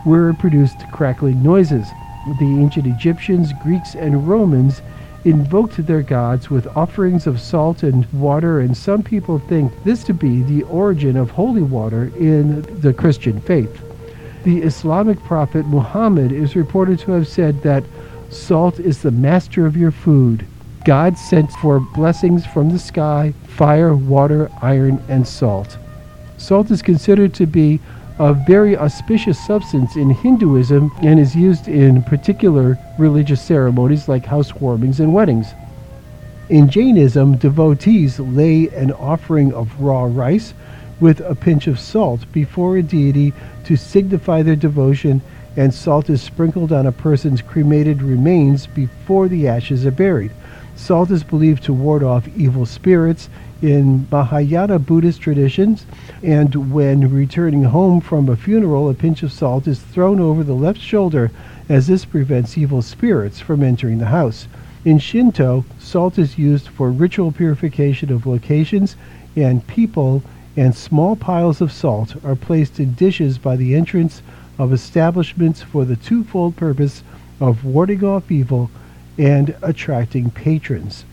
where 0.05 0.31
it 0.31 0.39
produced 0.39 0.89
crackling 0.93 1.43
noises. 1.43 1.93
The 2.39 2.61
ancient 2.61 2.87
Egyptians, 2.87 3.53
Greeks, 3.53 3.97
and 3.97 4.29
Romans 4.29 4.81
invoked 5.25 5.87
their 5.87 6.03
gods 6.03 6.51
with 6.51 6.67
offerings 6.77 7.27
of 7.27 7.41
salt 7.41 7.83
and 7.83 8.11
water, 8.13 8.61
and 8.61 8.77
some 8.77 9.03
people 9.03 9.39
think 9.39 9.73
this 9.85 10.03
to 10.05 10.15
be 10.15 10.43
the 10.43 10.63
origin 10.65 11.17
of 11.17 11.31
holy 11.31 11.63
water 11.63 12.11
in 12.19 12.63
the 12.81 12.93
Christian 12.93 13.41
faith. 13.41 13.83
The 14.45 14.63
Islamic 14.63 15.21
prophet 15.21 15.67
Muhammad 15.67 16.33
is 16.33 16.57
reported 16.57 16.99
to 17.01 17.13
have 17.13 17.29
said 17.29 17.63
that 17.63 17.85
salt 18.31 18.81
is 18.81 19.03
the 19.03 19.13
master 19.13 19.67
of 19.67 19.77
your 19.77 19.93
food. 19.93 20.45
God 20.85 21.17
sent 21.17 21.53
for 21.53 21.79
blessings 21.79 22.45
from 22.45 22.71
the 22.71 22.79
sky 22.79 23.35
fire, 23.47 23.95
water, 23.95 24.51
iron, 24.61 25.01
and 25.09 25.27
salt. 25.27 25.79
Salt 26.39 26.73
is 26.73 26.83
considered 26.83 27.35
to 27.35 27.47
be 27.47 27.79
a 28.19 28.35
very 28.35 28.77
auspicious 28.77 29.39
substance 29.45 29.97
in 29.97 30.11
Hinduism 30.11 30.93
and 31.03 31.19
is 31.19 31.35
used 31.35 31.69
in 31.69 32.03
particular 32.03 32.79
religious 32.99 33.41
ceremonies 33.41 34.09
like 34.09 34.25
housewarmings 34.25 35.01
and 35.01 35.15
weddings. 35.15 35.55
In 36.49 36.69
Jainism, 36.69 37.39
devotees 37.39 38.21
lay 38.21 38.69
an 38.69 38.93
offering 38.93 39.55
of 39.55 39.81
raw 39.81 40.05
rice 40.05 40.53
with 41.01 41.21
a 41.21 41.35
pinch 41.35 41.67
of 41.67 41.81
salt 41.81 42.31
before 42.33 42.77
a 42.77 42.83
deity 42.83 43.33
to 43.65 43.77
signify 43.77 44.43
their 44.43 44.57
devotion, 44.57 45.23
and 45.57 45.73
salt 45.73 46.11
is 46.11 46.21
sprinkled 46.21 46.73
on 46.73 46.87
a 46.87 46.93
person's 46.93 47.43
cremated 47.43 48.03
remains 48.03 48.67
before 48.67 49.29
the 49.29 49.49
ashes 49.49 49.87
are 49.87 49.91
buried. 49.91 50.31
Salt 50.77 51.11
is 51.11 51.25
believed 51.25 51.63
to 51.65 51.73
ward 51.73 52.03
off 52.03 52.29
evil 52.37 52.67
spirits 52.67 53.29
in 53.63 54.09
Mahayana 54.11 54.79
Buddhist 54.79 55.21
traditions, 55.21 55.87
and 56.23 56.73
when 56.73 57.15
returning 57.15 57.63
home 57.63 58.01
from 58.01 58.29
a 58.29 58.37
funeral, 58.37 58.91
a 58.91 58.95
pinch 58.95 59.23
of 59.23 59.33
salt 59.33 59.69
is 59.69 59.81
thrown 59.81 60.19
over 60.19 60.43
the 60.43 60.53
left 60.53 60.81
shoulder 60.81 61.31
as 61.69 61.87
this 61.87 62.05
prevents 62.05 62.59
evil 62.59 62.83
spirits 62.83 63.39
from 63.39 63.63
entering 63.63 63.99
the 63.99 64.07
house. 64.07 64.49
In 64.85 64.99
Shinto, 64.99 65.65
salt 65.79 66.19
is 66.19 66.37
used 66.37 66.67
for 66.67 66.91
ritual 66.91 67.31
purification 67.31 68.13
of 68.13 68.27
locations 68.27 68.97
and 69.37 69.65
people, 69.69 70.25
and 70.57 70.75
small 70.75 71.15
piles 71.15 71.61
of 71.61 71.73
salt 71.73 72.17
are 72.25 72.35
placed 72.35 72.81
in 72.81 72.95
dishes 72.95 73.39
by 73.39 73.55
the 73.55 73.77
entrance 73.77 74.23
of 74.59 74.73
establishments 74.73 75.63
for 75.63 75.85
the 75.85 75.97
twofold 75.97 76.57
purpose 76.57 77.05
of 77.41 77.65
warding 77.65 78.05
off 78.05 78.31
evil 78.31 78.71
and 79.17 79.55
attracting 79.63 80.31
patrons. 80.31 81.05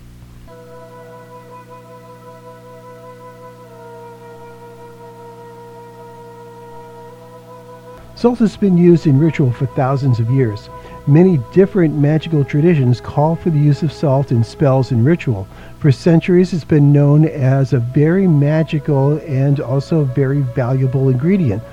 Salt 8.20 8.40
has 8.40 8.58
been 8.58 8.78
used 8.78 9.08
in 9.08 9.18
ritual 9.18 9.50
for 9.50 9.66
thousands 9.66 10.20
of 10.20 10.30
years. 10.30 10.68
Many 11.08 11.40
different 11.54 11.96
magical 11.96 12.44
traditions 12.44 13.00
call 13.00 13.38
for 13.38 13.50
the 13.50 13.58
use 13.58 13.82
of 13.82 13.94
salt 13.94 14.34
in 14.34 14.44
spells 14.44 14.92
and 14.92 15.06
ritual. 15.06 15.48
For 15.80 15.90
centuries, 15.90 16.52
it's 16.52 16.66
been 16.66 16.92
known 16.92 17.24
as 17.24 17.72
a 17.72 17.80
very 17.80 18.28
magical 18.28 19.20
and 19.20 19.62
also 19.62 20.04
very 20.04 20.42
valuable 20.42 21.08
ingredient. 21.08 21.64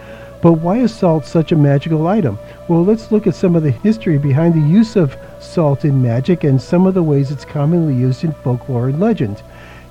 But 0.40 0.60
why 0.60 0.76
is 0.78 0.94
salt 0.94 1.26
such 1.26 1.50
a 1.50 1.56
magical 1.56 2.06
item? 2.06 2.38
Well, 2.68 2.84
let's 2.84 3.10
look 3.10 3.26
at 3.26 3.34
some 3.34 3.56
of 3.56 3.64
the 3.64 3.72
history 3.72 4.16
behind 4.16 4.54
the 4.54 4.68
use 4.68 4.94
of 4.94 5.16
salt 5.40 5.84
in 5.84 6.00
magic 6.00 6.44
and 6.44 6.62
some 6.62 6.86
of 6.86 6.94
the 6.94 7.02
ways 7.02 7.32
it's 7.32 7.44
commonly 7.44 7.96
used 7.96 8.22
in 8.22 8.30
folklore 8.44 8.90
and 8.90 9.00
legend. 9.00 9.42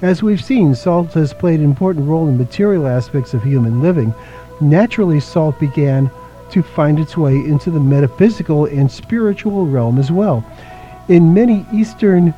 As 0.01 0.24
we've 0.24 0.41
seen, 0.41 0.74
salt 0.74 1.12
has 1.16 1.34
played 1.34 1.60
an 1.60 1.66
important 1.66 2.08
role 2.08 2.30
in 2.30 2.38
material 2.38 2.88
aspects 2.88 3.34
of 3.34 3.43
human 3.43 3.82
living. 3.82 4.14
Naturally, 4.62 5.20
salt 5.20 5.60
began 5.60 6.10
to 6.52 6.62
find 6.62 7.00
its 7.00 7.18
way 7.18 7.36
into 7.36 7.72
the 7.72 7.80
metaphysical 7.80 8.66
and 8.66 8.89
spiritual 8.91 9.66
realm 9.66 9.98
as 9.98 10.12
well. 10.12 10.43
In 11.08 11.34
many 11.34 11.66
Eastern 11.74 12.34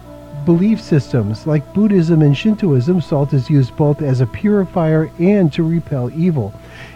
belief 0.45 0.79
systems, 0.79 1.45
like 1.45 1.73
Buddhism 1.73 2.21
and 2.21 2.35
Shintoism, 2.37 3.01
salt 3.01 3.33
is 3.33 3.49
used 3.49 3.75
both 3.75 4.01
as 4.01 4.21
a 4.21 4.25
purifier 4.25 5.11
and 5.19 5.51
to 5.51 5.63
repel 5.63 6.09
evil. 6.11 6.53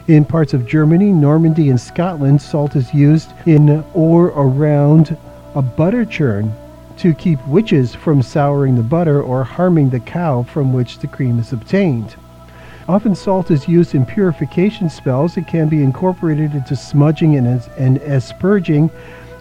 In 0.08 0.24
parts 0.24 0.54
of 0.54 0.66
Germany, 0.66 1.12
Normandy, 1.12 1.70
and 1.70 1.80
Scotland, 1.80 2.42
salt 2.42 2.76
is 2.76 2.94
used 2.94 3.34
in 3.46 3.84
or 3.94 4.28
around 4.28 5.18
a 5.56 5.62
butter 5.62 6.06
churn 6.06 6.54
to 6.98 7.14
keep 7.14 7.46
witches 7.48 7.94
from 7.94 8.22
souring 8.22 8.76
the 8.76 8.84
butter 8.84 9.22
or 9.22 9.44
harming 9.44 9.90
the 9.90 10.00
cow 10.00 10.44
from 10.44 10.72
which 10.72 11.00
the 11.00 11.08
cream 11.08 11.40
is 11.40 11.52
obtained. 11.52 12.16
Often 12.88 13.16
salt 13.16 13.52
is 13.52 13.68
used 13.68 13.96
in 13.96 14.06
purification 14.06 14.90
spells. 14.90 15.38
It 15.38 15.48
can 15.48 15.70
be 15.70 15.84
incorporated 15.84 16.54
into 16.54 16.76
smudging 16.76 17.36
and, 17.36 17.62
and 17.78 17.98
asperging, 17.98 18.90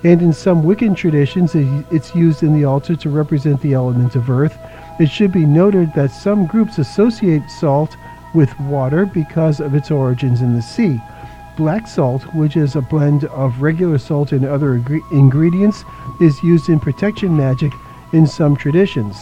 and 0.03 0.23
in 0.23 0.33
some 0.33 0.63
Wiccan 0.63 0.97
traditions, 0.97 1.53
it's 1.55 2.15
used 2.15 2.43
in 2.43 2.55
the 2.55 2.65
altar 2.65 2.97
to 2.97 3.11
represent 3.11 3.61
the 3.61 3.75
element 3.75 4.17
of 4.17 4.31
earth. 4.31 4.57
It 4.99 5.11
should 5.11 5.33
be 5.33 5.45
noted 5.45 5.93
that 5.95 6.11
some 6.11 6.47
groups 6.47 6.79
associate 6.79 7.43
salt 7.51 7.97
with 8.35 8.59
water 8.61 9.05
because 9.07 9.61
of 9.61 9.75
its 9.75 9.91
origins 9.91 10.41
in 10.41 10.55
the 10.55 10.63
sea. 10.63 11.01
Black 11.57 11.87
salt, 11.87 12.23
which 12.35 12.57
is 12.57 12.77
a 12.77 12.81
blend 12.81 13.25
of 13.25 13.61
regular 13.61 13.99
salt 13.99 14.33
and 14.33 14.47
other 14.47 14.83
ingredients, 15.13 15.85
is 16.21 16.43
used 16.43 16.69
in 16.71 16.81
protection 16.81 17.37
magic 17.37 17.73
in 18.13 18.27
some 18.27 18.57
traditions. 18.57 19.17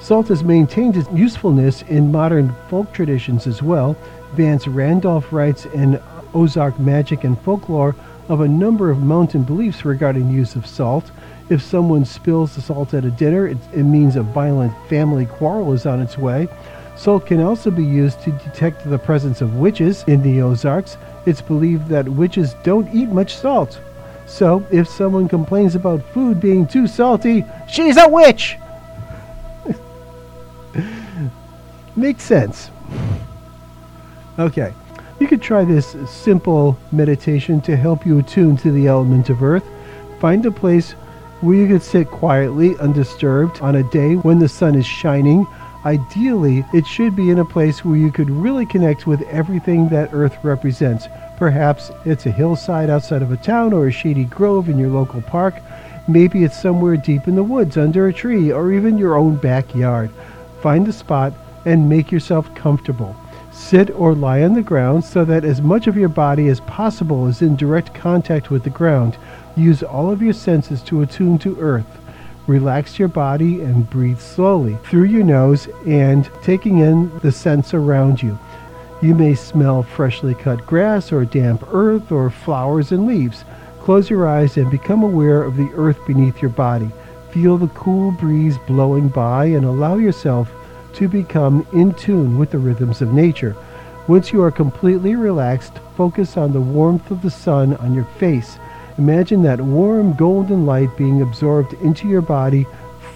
Salt 0.00 0.28
has 0.28 0.42
maintained 0.42 0.96
its 0.96 1.10
usefulness 1.12 1.82
in 1.82 2.10
modern 2.10 2.54
folk 2.68 2.90
traditions 2.92 3.46
as 3.46 3.62
well. 3.62 3.94
Vance 4.34 4.66
Randolph 4.66 5.30
writes 5.30 5.66
in 5.66 6.00
Ozark 6.32 6.78
Magic 6.80 7.24
and 7.24 7.38
Folklore 7.42 7.94
of 8.30 8.40
a 8.40 8.48
number 8.48 8.90
of 8.90 9.02
mountain 9.02 9.42
beliefs 9.42 9.84
regarding 9.84 10.30
use 10.30 10.56
of 10.56 10.66
salt. 10.66 11.10
If 11.50 11.60
someone 11.60 12.04
spills 12.06 12.54
the 12.54 12.62
salt 12.62 12.94
at 12.94 13.04
a 13.04 13.10
dinner, 13.10 13.46
it, 13.46 13.58
it 13.74 13.82
means 13.82 14.16
a 14.16 14.22
violent 14.22 14.72
family 14.88 15.26
quarrel 15.26 15.72
is 15.72 15.84
on 15.84 16.00
its 16.00 16.16
way. 16.16 16.48
Salt 16.96 17.26
can 17.26 17.40
also 17.40 17.70
be 17.70 17.84
used 17.84 18.22
to 18.22 18.30
detect 18.32 18.88
the 18.88 18.98
presence 18.98 19.42
of 19.42 19.56
witches 19.56 20.04
in 20.06 20.22
the 20.22 20.40
Ozarks. 20.40 20.96
It's 21.26 21.42
believed 21.42 21.88
that 21.88 22.08
witches 22.08 22.54
don't 22.62 22.92
eat 22.94 23.08
much 23.10 23.36
salt. 23.36 23.80
So, 24.26 24.66
if 24.70 24.88
someone 24.88 25.28
complains 25.28 25.74
about 25.74 26.02
food 26.14 26.40
being 26.40 26.66
too 26.66 26.86
salty, 26.86 27.44
she's 27.68 27.96
a 27.96 28.08
witch! 28.08 28.56
Makes 32.00 32.24
sense. 32.24 32.70
Okay, 34.38 34.72
you 35.18 35.28
could 35.28 35.42
try 35.42 35.64
this 35.64 35.94
simple 36.08 36.78
meditation 36.92 37.60
to 37.60 37.76
help 37.76 38.06
you 38.06 38.20
attune 38.20 38.56
to 38.56 38.72
the 38.72 38.86
element 38.86 39.28
of 39.28 39.42
earth. 39.42 39.66
Find 40.18 40.46
a 40.46 40.50
place 40.50 40.92
where 41.42 41.56
you 41.56 41.68
could 41.68 41.82
sit 41.82 42.10
quietly, 42.10 42.74
undisturbed, 42.78 43.60
on 43.60 43.76
a 43.76 43.82
day 43.90 44.14
when 44.14 44.38
the 44.38 44.48
sun 44.48 44.76
is 44.76 44.86
shining. 44.86 45.46
Ideally, 45.84 46.64
it 46.72 46.86
should 46.86 47.14
be 47.14 47.28
in 47.28 47.40
a 47.40 47.44
place 47.44 47.84
where 47.84 47.98
you 47.98 48.10
could 48.10 48.30
really 48.30 48.64
connect 48.64 49.06
with 49.06 49.20
everything 49.28 49.90
that 49.90 50.14
earth 50.14 50.38
represents. 50.42 51.06
Perhaps 51.36 51.90
it's 52.06 52.24
a 52.24 52.30
hillside 52.30 52.88
outside 52.88 53.20
of 53.20 53.30
a 53.30 53.36
town 53.36 53.74
or 53.74 53.88
a 53.88 53.92
shady 53.92 54.24
grove 54.24 54.70
in 54.70 54.78
your 54.78 54.88
local 54.88 55.20
park. 55.20 55.56
Maybe 56.08 56.44
it's 56.44 56.62
somewhere 56.62 56.96
deep 56.96 57.28
in 57.28 57.34
the 57.34 57.44
woods 57.44 57.76
under 57.76 58.08
a 58.08 58.12
tree 58.12 58.50
or 58.50 58.72
even 58.72 58.96
your 58.96 59.16
own 59.16 59.36
backyard. 59.36 60.10
Find 60.62 60.88
a 60.88 60.94
spot 60.94 61.34
and 61.64 61.88
make 61.88 62.10
yourself 62.10 62.52
comfortable. 62.54 63.16
Sit 63.52 63.90
or 63.90 64.14
lie 64.14 64.42
on 64.42 64.54
the 64.54 64.62
ground 64.62 65.04
so 65.04 65.24
that 65.24 65.44
as 65.44 65.60
much 65.60 65.86
of 65.86 65.96
your 65.96 66.08
body 66.08 66.48
as 66.48 66.60
possible 66.60 67.26
is 67.26 67.42
in 67.42 67.56
direct 67.56 67.94
contact 67.94 68.50
with 68.50 68.64
the 68.64 68.70
ground. 68.70 69.16
Use 69.56 69.82
all 69.82 70.10
of 70.10 70.22
your 70.22 70.32
senses 70.32 70.82
to 70.82 71.02
attune 71.02 71.38
to 71.38 71.58
earth. 71.60 71.98
Relax 72.46 72.98
your 72.98 73.08
body 73.08 73.60
and 73.60 73.88
breathe 73.90 74.18
slowly 74.18 74.78
through 74.84 75.04
your 75.04 75.22
nose 75.22 75.68
and 75.86 76.30
taking 76.42 76.78
in 76.78 77.16
the 77.20 77.32
scents 77.32 77.74
around 77.74 78.22
you. 78.22 78.38
You 79.02 79.14
may 79.14 79.34
smell 79.34 79.82
freshly 79.82 80.34
cut 80.34 80.66
grass 80.66 81.12
or 81.12 81.24
damp 81.24 81.64
earth 81.72 82.12
or 82.12 82.30
flowers 82.30 82.92
and 82.92 83.06
leaves. 83.06 83.44
Close 83.80 84.10
your 84.10 84.28
eyes 84.28 84.56
and 84.56 84.70
become 84.70 85.02
aware 85.02 85.42
of 85.42 85.56
the 85.56 85.70
earth 85.74 85.98
beneath 86.06 86.40
your 86.40 86.50
body. 86.50 86.90
Feel 87.30 87.56
the 87.56 87.68
cool 87.68 88.10
breeze 88.12 88.58
blowing 88.66 89.08
by 89.08 89.46
and 89.46 89.64
allow 89.64 89.96
yourself 89.96 90.50
to 90.94 91.08
become 91.08 91.66
in 91.72 91.94
tune 91.94 92.38
with 92.38 92.50
the 92.50 92.58
rhythms 92.58 93.02
of 93.02 93.12
nature. 93.12 93.56
Once 94.08 94.32
you 94.32 94.42
are 94.42 94.50
completely 94.50 95.14
relaxed, 95.14 95.74
focus 95.96 96.36
on 96.36 96.52
the 96.52 96.60
warmth 96.60 97.10
of 97.10 97.22
the 97.22 97.30
sun 97.30 97.76
on 97.76 97.94
your 97.94 98.06
face. 98.18 98.58
Imagine 98.98 99.42
that 99.42 99.60
warm 99.60 100.14
golden 100.14 100.66
light 100.66 100.94
being 100.96 101.22
absorbed 101.22 101.74
into 101.74 102.08
your 102.08 102.20
body 102.20 102.66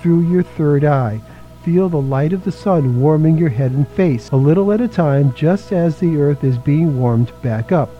through 0.00 0.30
your 0.30 0.42
third 0.42 0.84
eye. 0.84 1.20
Feel 1.64 1.88
the 1.88 2.00
light 2.00 2.32
of 2.32 2.44
the 2.44 2.52
sun 2.52 3.00
warming 3.00 3.38
your 3.38 3.48
head 3.48 3.72
and 3.72 3.88
face, 3.88 4.30
a 4.30 4.36
little 4.36 4.70
at 4.72 4.80
a 4.80 4.88
time, 4.88 5.34
just 5.34 5.72
as 5.72 5.98
the 5.98 6.18
earth 6.18 6.44
is 6.44 6.58
being 6.58 6.98
warmed 6.98 7.32
back 7.42 7.72
up. 7.72 7.90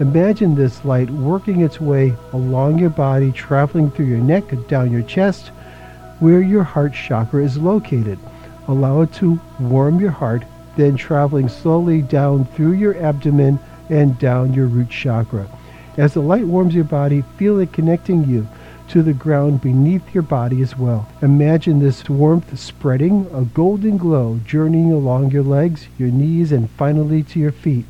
Imagine 0.00 0.54
this 0.54 0.84
light 0.84 1.08
working 1.10 1.60
its 1.60 1.80
way 1.80 2.14
along 2.32 2.78
your 2.78 2.90
body, 2.90 3.32
traveling 3.32 3.90
through 3.90 4.06
your 4.06 4.18
neck, 4.18 4.44
down 4.68 4.92
your 4.92 5.02
chest, 5.02 5.48
where 6.18 6.40
your 6.40 6.64
heart 6.64 6.92
chakra 6.92 7.44
is 7.44 7.56
located. 7.56 8.18
Allow 8.66 9.02
it 9.02 9.12
to 9.14 9.40
warm 9.60 10.00
your 10.00 10.10
heart, 10.10 10.44
then 10.76 10.96
traveling 10.96 11.48
slowly 11.48 12.02
down 12.02 12.46
through 12.46 12.72
your 12.72 12.96
abdomen 12.96 13.58
and 13.90 14.18
down 14.18 14.54
your 14.54 14.66
root 14.66 14.90
chakra. 14.90 15.46
As 15.96 16.14
the 16.14 16.22
light 16.22 16.46
warms 16.46 16.74
your 16.74 16.84
body, 16.84 17.22
feel 17.36 17.58
it 17.60 17.72
connecting 17.72 18.24
you 18.28 18.48
to 18.88 19.02
the 19.02 19.12
ground 19.12 19.60
beneath 19.60 20.14
your 20.14 20.22
body 20.22 20.60
as 20.62 20.76
well. 20.76 21.08
Imagine 21.22 21.78
this 21.78 22.08
warmth 22.08 22.58
spreading, 22.58 23.26
a 23.32 23.42
golden 23.42 23.96
glow 23.96 24.40
journeying 24.44 24.92
along 24.92 25.30
your 25.30 25.42
legs, 25.42 25.86
your 25.98 26.10
knees, 26.10 26.52
and 26.52 26.70
finally 26.70 27.22
to 27.22 27.38
your 27.38 27.52
feet. 27.52 27.84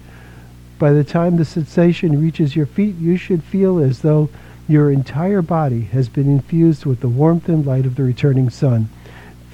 By 0.79 0.93
the 0.93 1.05
time 1.05 1.37
the 1.37 1.45
sensation 1.45 2.21
reaches 2.21 2.55
your 2.55 2.67
feet, 2.67 2.97
you 2.97 3.17
should 3.17 3.43
feel 3.43 3.79
as 3.79 4.03
though 4.03 4.29
your 4.69 4.91
entire 4.91 5.43
body 5.43 5.83
has 5.83 6.09
been 6.09 6.29
infused 6.31 6.85
with 6.85 7.01
the 7.01 7.09
warmth 7.09 7.49
and 7.49 7.65
light 7.65 7.87
of 7.87 7.97
the 7.97 8.03
returning 8.03 8.51
sun. 8.51 8.89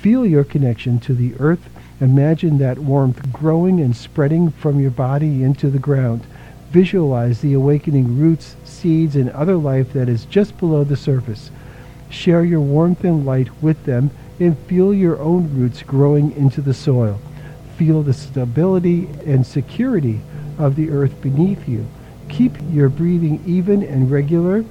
Feel 0.00 0.24
your 0.24 0.44
connection 0.44 0.98
to 1.00 1.12
the 1.12 1.34
earth. 1.38 1.68
Imagine 2.00 2.56
that 2.56 2.78
warmth 2.78 3.30
growing 3.30 3.80
and 3.80 3.94
spreading 3.94 4.50
from 4.50 4.80
your 4.80 4.90
body 4.90 5.42
into 5.42 5.68
the 5.68 5.78
ground. 5.78 6.26
Visualize 6.70 7.42
the 7.42 7.52
awakening 7.52 8.18
roots, 8.18 8.56
seeds, 8.64 9.14
and 9.14 9.28
other 9.30 9.56
life 9.56 9.92
that 9.92 10.08
is 10.08 10.24
just 10.24 10.56
below 10.56 10.84
the 10.84 10.96
surface. 10.96 11.50
Share 12.08 12.44
your 12.44 12.62
warmth 12.62 13.04
and 13.04 13.26
light 13.26 13.62
with 13.62 13.84
them 13.84 14.10
and 14.38 14.56
feel 14.60 14.94
your 14.94 15.20
own 15.20 15.54
roots 15.54 15.82
growing 15.82 16.32
into 16.32 16.62
the 16.62 16.72
soil. 16.72 17.20
Feel 17.76 18.02
the 18.02 18.14
stability 18.14 19.06
and 19.26 19.46
security 19.46 20.22
of 20.56 20.76
the 20.76 20.88
earth 20.88 21.20
beneath 21.20 21.68
you. 21.68 21.86
Keep 22.30 22.54
your 22.70 22.88
breathing 22.88 23.42
even 23.44 23.82
and 23.82 24.10
regular 24.10 24.64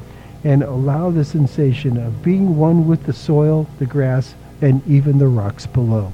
and 0.44 0.64
allow 0.64 1.12
the 1.12 1.24
sensation 1.24 1.98
of 1.98 2.24
being 2.24 2.58
one 2.58 2.88
with 2.88 3.04
the 3.04 3.14
soil, 3.14 3.68
the 3.78 3.86
grass, 3.86 4.34
and 4.62 4.86
even 4.88 5.18
the 5.18 5.28
rocks 5.28 5.66
below. 5.68 6.12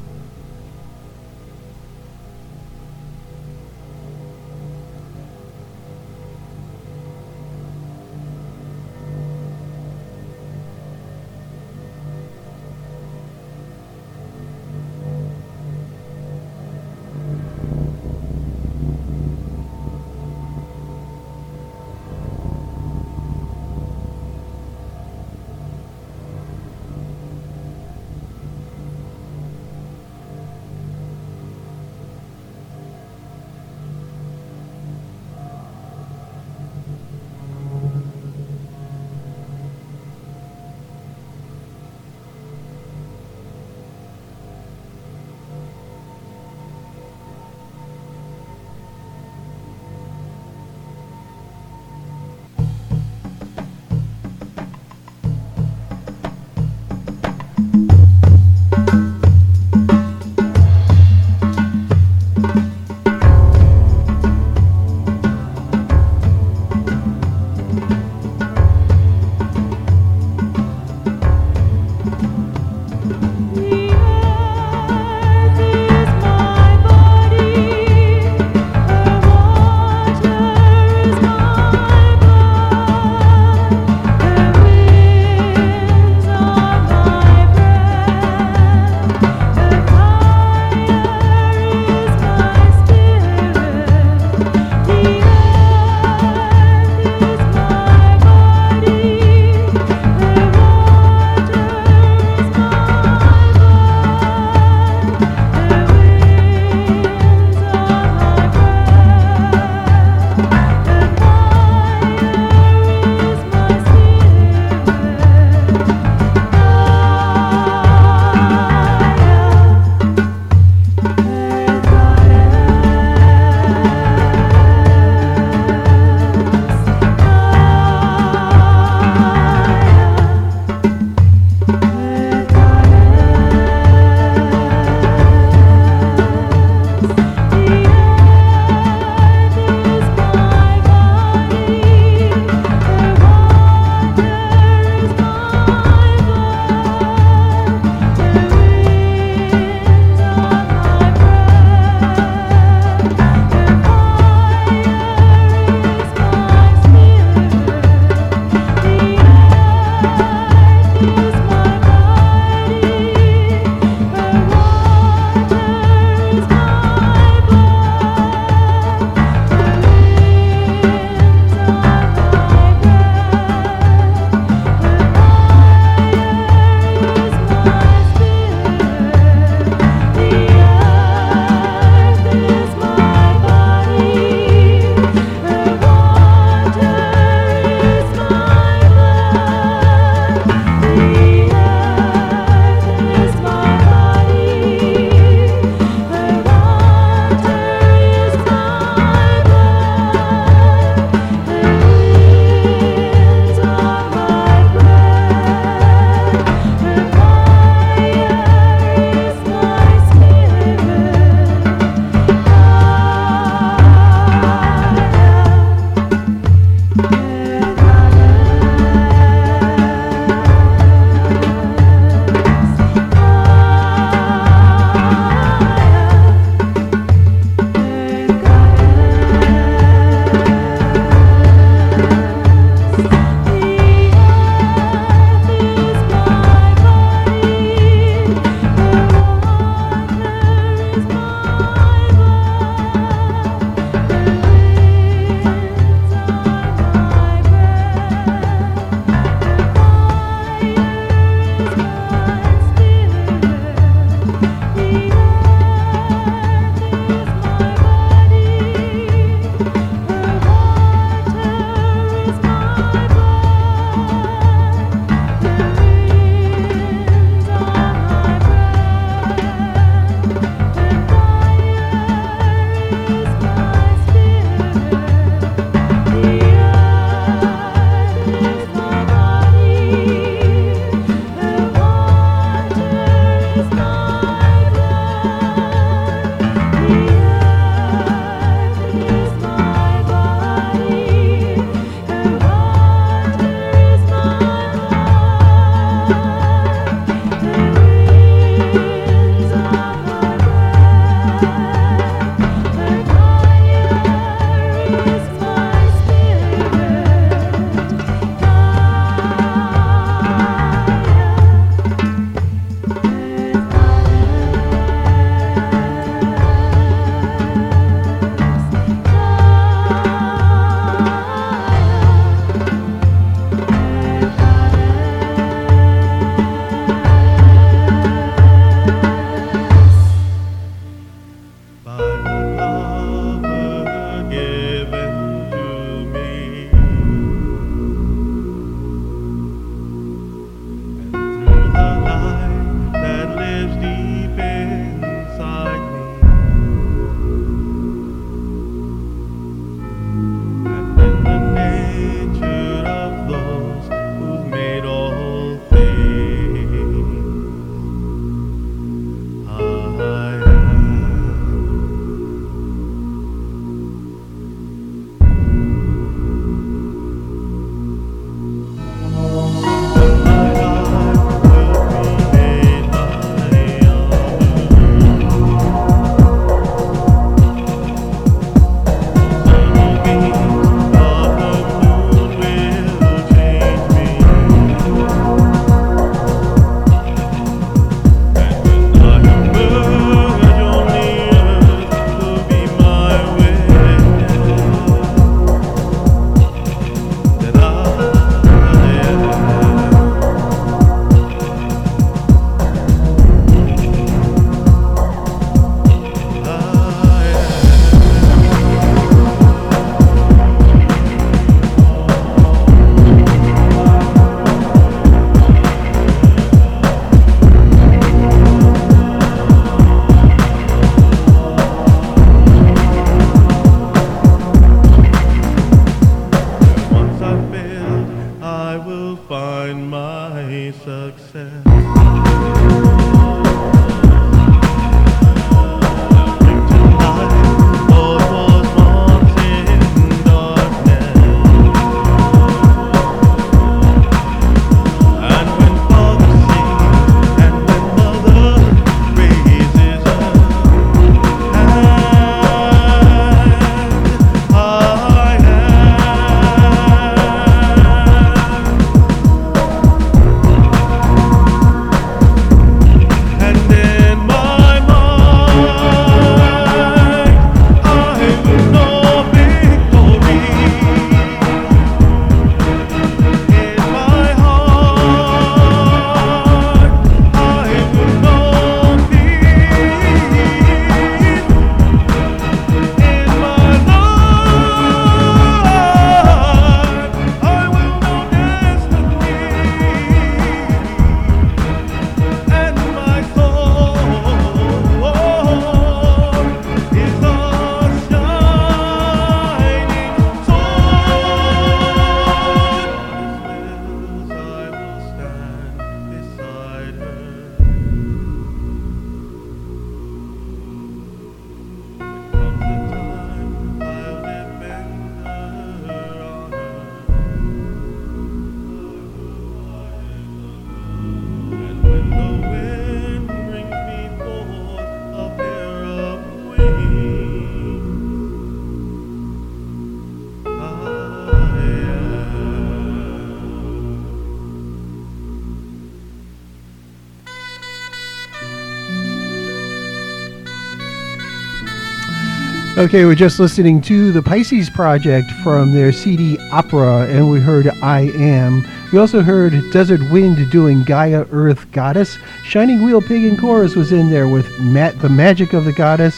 Okay, 542.85 543.03
we're 543.03 543.15
just 543.15 543.39
listening 543.39 543.81
to 543.81 544.11
the 544.11 544.21
Pisces 544.21 544.69
Project 544.69 545.31
from 545.43 545.73
their 545.73 545.91
CD 545.91 546.37
Opera, 546.51 547.07
and 547.09 547.31
we 547.31 547.39
heard 547.39 547.67
I 547.81 548.11
Am. 548.13 548.63
We 548.93 548.99
also 548.99 549.23
heard 549.23 549.59
Desert 549.71 550.01
Wind 550.11 550.51
doing 550.51 550.83
Gaia 550.83 551.25
Earth 551.31 551.65
Goddess. 551.71 552.19
Shining 552.43 552.85
Wheel 552.85 553.01
Pig 553.01 553.23
and 553.23 553.39
Chorus 553.39 553.75
was 553.75 553.91
in 553.91 554.11
there 554.11 554.27
with 554.27 554.59
Matt, 554.59 554.99
the 554.99 555.09
Magic 555.09 555.53
of 555.53 555.65
the 555.65 555.73
Goddess. 555.73 556.15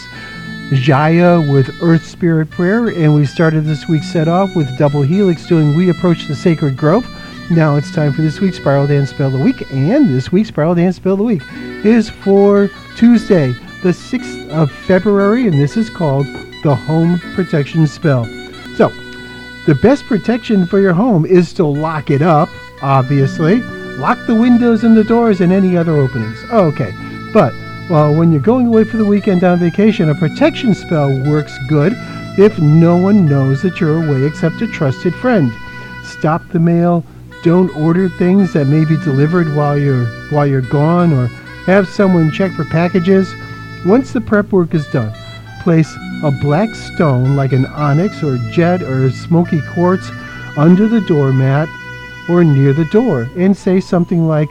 Jaya 0.73 1.39
with 1.39 1.73
Earth 1.81 2.05
Spirit 2.05 2.49
Prayer, 2.49 2.89
and 2.89 3.15
we 3.15 3.25
started 3.25 3.61
this 3.61 3.87
week's 3.87 4.11
set 4.11 4.27
off 4.27 4.53
with 4.53 4.77
Double 4.77 5.03
Helix 5.03 5.47
doing 5.47 5.73
We 5.73 5.89
Approach 5.89 6.27
the 6.27 6.35
Sacred 6.35 6.75
Grove. 6.75 7.07
Now 7.49 7.77
it's 7.77 7.95
time 7.95 8.11
for 8.11 8.23
this 8.23 8.41
week's 8.41 8.57
Spiral 8.57 8.87
Dance 8.87 9.11
Spell 9.11 9.27
of 9.27 9.33
the 9.33 9.39
Week, 9.39 9.71
and 9.71 10.09
this 10.09 10.33
week's 10.33 10.49
Spiral 10.49 10.75
Dance 10.75 10.97
Spell 10.97 11.13
of 11.13 11.19
the 11.19 11.23
Week 11.23 11.43
is 11.85 12.09
for 12.09 12.69
Tuesday, 12.97 13.53
the 13.83 13.93
6th 13.93 14.49
of 14.49 14.69
February, 14.69 15.47
and 15.47 15.53
this 15.53 15.77
is 15.77 15.89
called 15.89 16.27
the 16.63 16.75
Home 16.75 17.19
Protection 17.35 17.87
Spell. 17.87 18.25
So, 18.75 18.89
the 19.65 19.75
best 19.75 20.05
protection 20.05 20.65
for 20.65 20.79
your 20.79 20.93
home 20.93 21.25
is 21.25 21.51
to 21.53 21.65
lock 21.65 22.09
it 22.09 22.21
up, 22.21 22.49
obviously. 22.81 23.61
Lock 23.97 24.17
the 24.27 24.35
windows 24.35 24.83
and 24.83 24.95
the 24.95 25.03
doors 25.03 25.41
and 25.41 25.51
any 25.51 25.75
other 25.75 25.97
openings. 25.97 26.41
Okay, 26.51 26.93
but 27.33 27.53
well, 27.89 28.13
when 28.13 28.31
you're 28.31 28.41
going 28.41 28.67
away 28.67 28.83
for 28.83 28.97
the 28.97 29.05
weekend 29.05 29.43
on 29.43 29.59
vacation, 29.59 30.09
a 30.09 30.15
protection 30.15 30.73
spell 30.73 31.09
works 31.29 31.57
good 31.67 31.93
if 32.37 32.59
no 32.59 32.95
one 32.95 33.25
knows 33.25 33.61
that 33.61 33.79
you're 33.79 34.03
away 34.03 34.23
except 34.25 34.61
a 34.61 34.67
trusted 34.67 35.15
friend. 35.15 35.51
Stop 36.03 36.47
the 36.49 36.59
mail. 36.59 37.03
Don't 37.43 37.75
order 37.75 38.09
things 38.09 38.53
that 38.53 38.67
may 38.67 38.85
be 38.85 38.97
delivered 38.97 39.53
while 39.55 39.77
you're 39.77 40.05
while 40.29 40.45
you're 40.45 40.61
gone, 40.61 41.13
or 41.13 41.27
have 41.65 41.87
someone 41.87 42.31
check 42.31 42.51
for 42.53 42.65
packages. 42.65 43.33
Once 43.85 44.11
the 44.11 44.21
prep 44.21 44.51
work 44.51 44.73
is 44.73 44.87
done, 44.87 45.13
place 45.61 45.93
a 46.23 46.31
black 46.31 46.73
stone 46.73 47.35
like 47.35 47.51
an 47.51 47.65
onyx 47.67 48.23
or 48.23 48.37
jet 48.51 48.81
or 48.81 49.11
smoky 49.11 49.61
quartz 49.73 50.09
under 50.57 50.87
the 50.87 51.01
doormat 51.01 51.69
or 52.27 52.43
near 52.43 52.73
the 52.73 52.85
door 52.85 53.29
and 53.37 53.55
say 53.55 53.79
something 53.79 54.27
like, 54.27 54.49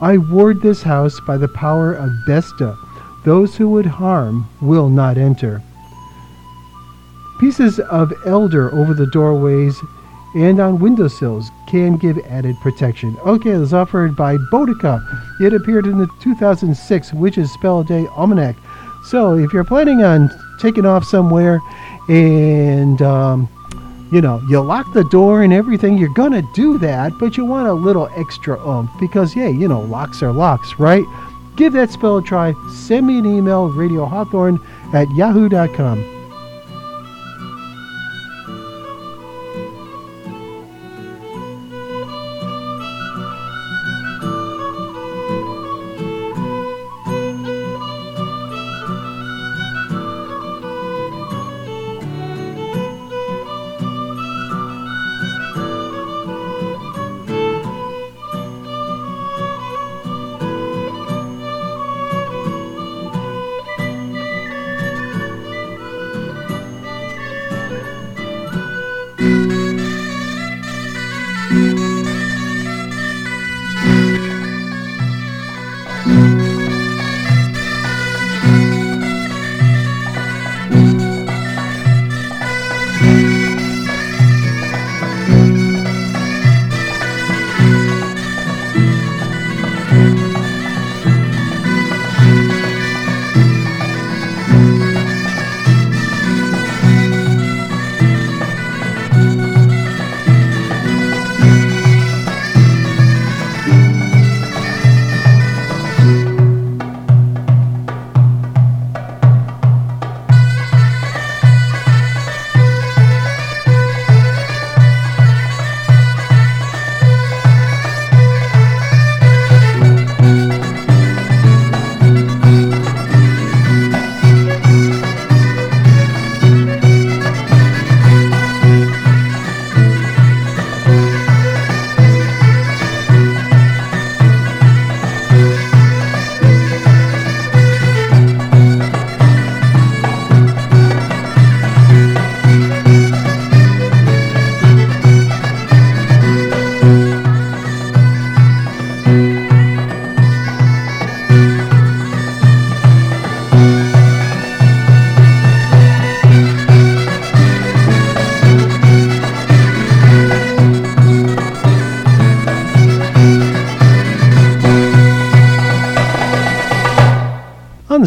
I 0.00 0.18
ward 0.18 0.60
this 0.60 0.82
house 0.82 1.18
by 1.20 1.38
the 1.38 1.48
power 1.48 1.94
of 1.94 2.10
Vesta. 2.26 2.76
Those 3.24 3.56
who 3.56 3.70
would 3.70 3.86
harm 3.86 4.46
will 4.60 4.90
not 4.90 5.16
enter. 5.16 5.62
Pieces 7.40 7.80
of 7.80 8.12
elder 8.26 8.72
over 8.74 8.92
the 8.92 9.06
doorways 9.06 9.80
and 10.34 10.60
on 10.60 10.78
windowsills 10.78 11.50
can 11.66 11.96
give 11.96 12.18
added 12.26 12.56
protection. 12.60 13.16
Okay, 13.24 13.52
it 13.52 13.58
was 13.58 13.72
offered 13.72 14.14
by 14.14 14.36
Boudica. 14.52 15.00
It 15.40 15.54
appeared 15.54 15.86
in 15.86 15.96
the 15.96 16.08
2006 16.20 17.14
Witches 17.14 17.50
Spell 17.50 17.82
Day 17.82 18.06
Almanac. 18.08 18.56
So 19.04 19.38
if 19.38 19.52
you're 19.54 19.64
planning 19.64 20.02
on 20.02 20.30
taking 20.58 20.86
off 20.86 21.04
somewhere 21.04 21.60
and 22.08 23.02
um, 23.02 23.48
you 24.12 24.20
know 24.20 24.40
you 24.48 24.60
lock 24.60 24.92
the 24.92 25.04
door 25.04 25.42
and 25.42 25.52
everything, 25.52 25.98
you're 25.98 26.08
gonna 26.14 26.42
do 26.54 26.78
that, 26.78 27.12
but 27.18 27.36
you 27.36 27.44
want 27.44 27.68
a 27.68 27.72
little 27.72 28.08
extra 28.16 28.58
oomph 28.66 28.90
because 29.00 29.34
yeah, 29.34 29.48
you 29.48 29.68
know 29.68 29.80
locks 29.80 30.22
are 30.22 30.32
locks, 30.32 30.78
right? 30.78 31.04
Give 31.56 31.72
that 31.72 31.90
spell 31.90 32.18
a 32.18 32.22
try. 32.22 32.54
Send 32.70 33.06
me 33.06 33.18
an 33.18 33.26
email, 33.26 33.70
radiohawthorne 33.70 34.60
at 34.92 35.10
yahoo.com. 35.14 36.15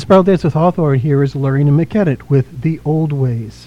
Spiral 0.09 0.23
Dance 0.23 0.43
with 0.43 0.53
Hawthorne, 0.53 0.97
here 0.97 1.21
is 1.21 1.35
Loreena 1.35 1.69
McKennitt 1.69 2.31
with 2.31 2.63
The 2.63 2.81
Old 2.83 3.13
Ways. 3.13 3.58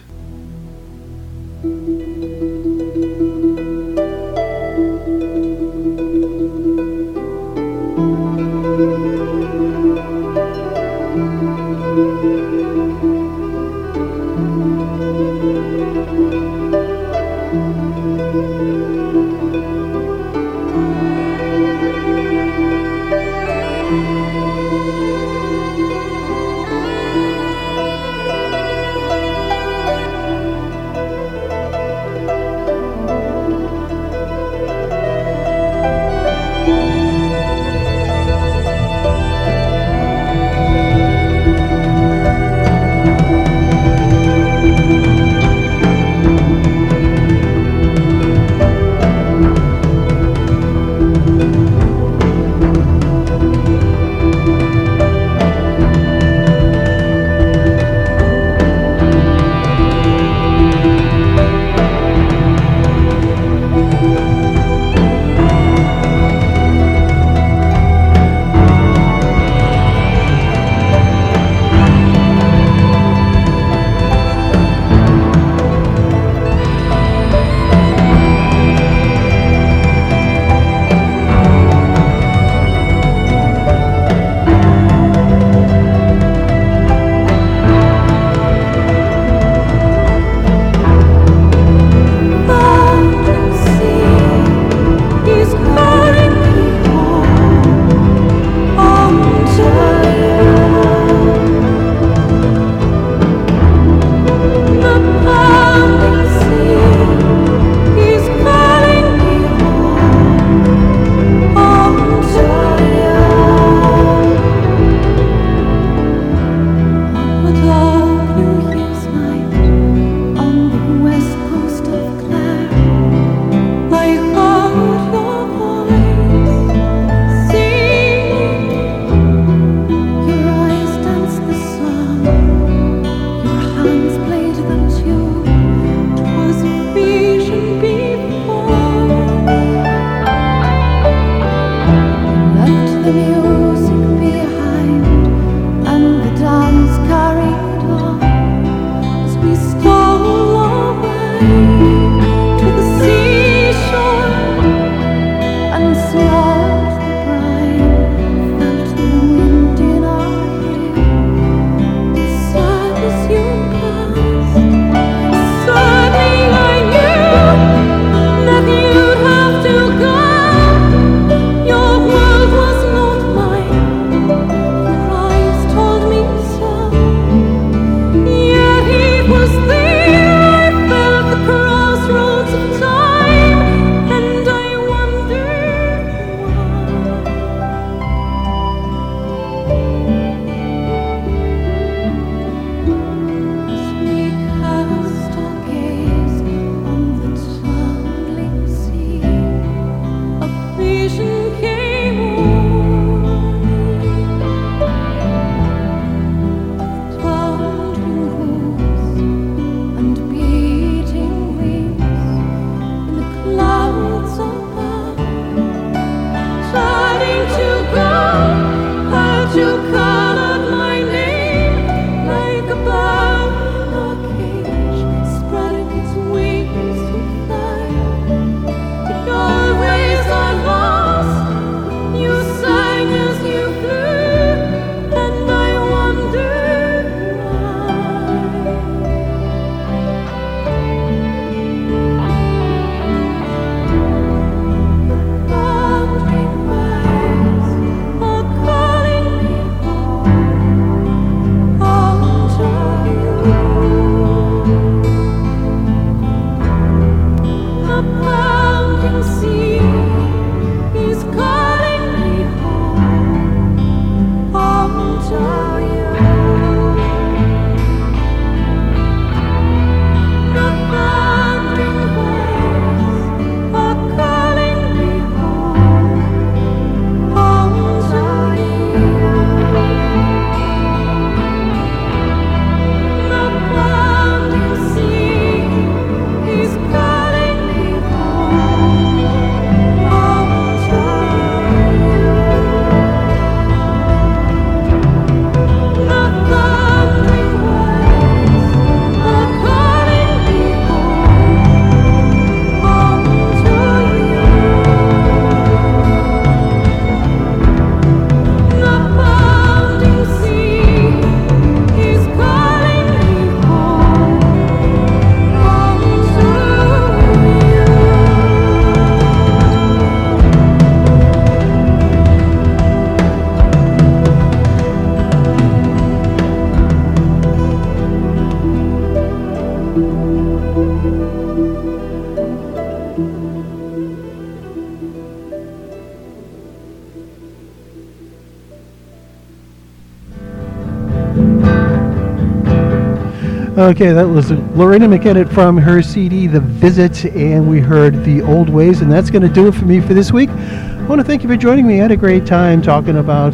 Okay, 343.92 344.10
that 344.10 344.26
was 344.26 344.50
Loreena 344.50 345.06
McKennitt 345.06 345.52
from 345.52 345.76
her 345.76 346.00
CD, 346.00 346.46
The 346.46 346.60
Visit, 346.60 347.26
and 347.26 347.68
we 347.68 347.78
heard 347.78 348.24
The 348.24 348.40
Old 348.40 348.70
Ways, 348.70 349.02
and 349.02 349.12
that's 349.12 349.28
going 349.28 349.42
to 349.42 349.50
do 349.50 349.68
it 349.68 349.74
for 349.74 349.84
me 349.84 350.00
for 350.00 350.14
this 350.14 350.32
week. 350.32 350.48
I 350.48 351.02
want 351.02 351.20
to 351.20 351.26
thank 351.26 351.42
you 351.42 351.48
for 351.50 351.58
joining 351.58 351.86
me. 351.86 351.98
I 351.98 352.04
had 352.04 352.10
a 352.10 352.16
great 352.16 352.46
time 352.46 352.80
talking 352.80 353.18
about 353.18 353.52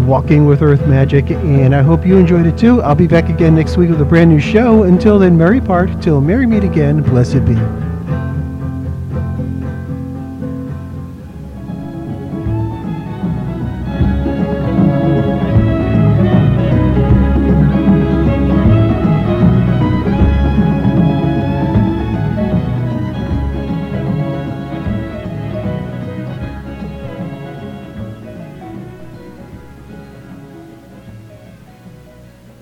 walking 0.00 0.44
with 0.44 0.60
Earth 0.60 0.86
Magic, 0.86 1.30
and 1.30 1.74
I 1.74 1.80
hope 1.80 2.04
you 2.04 2.18
enjoyed 2.18 2.44
it 2.44 2.58
too. 2.58 2.82
I'll 2.82 2.94
be 2.94 3.06
back 3.06 3.30
again 3.30 3.54
next 3.54 3.78
week 3.78 3.88
with 3.88 4.02
a 4.02 4.04
brand 4.04 4.28
new 4.28 4.40
show. 4.40 4.82
Until 4.82 5.18
then, 5.18 5.38
merry 5.38 5.62
part. 5.62 6.02
Till 6.02 6.20
merry 6.20 6.44
meet 6.44 6.62
again. 6.62 7.02
Blessed 7.02 7.46
be. 7.46 7.54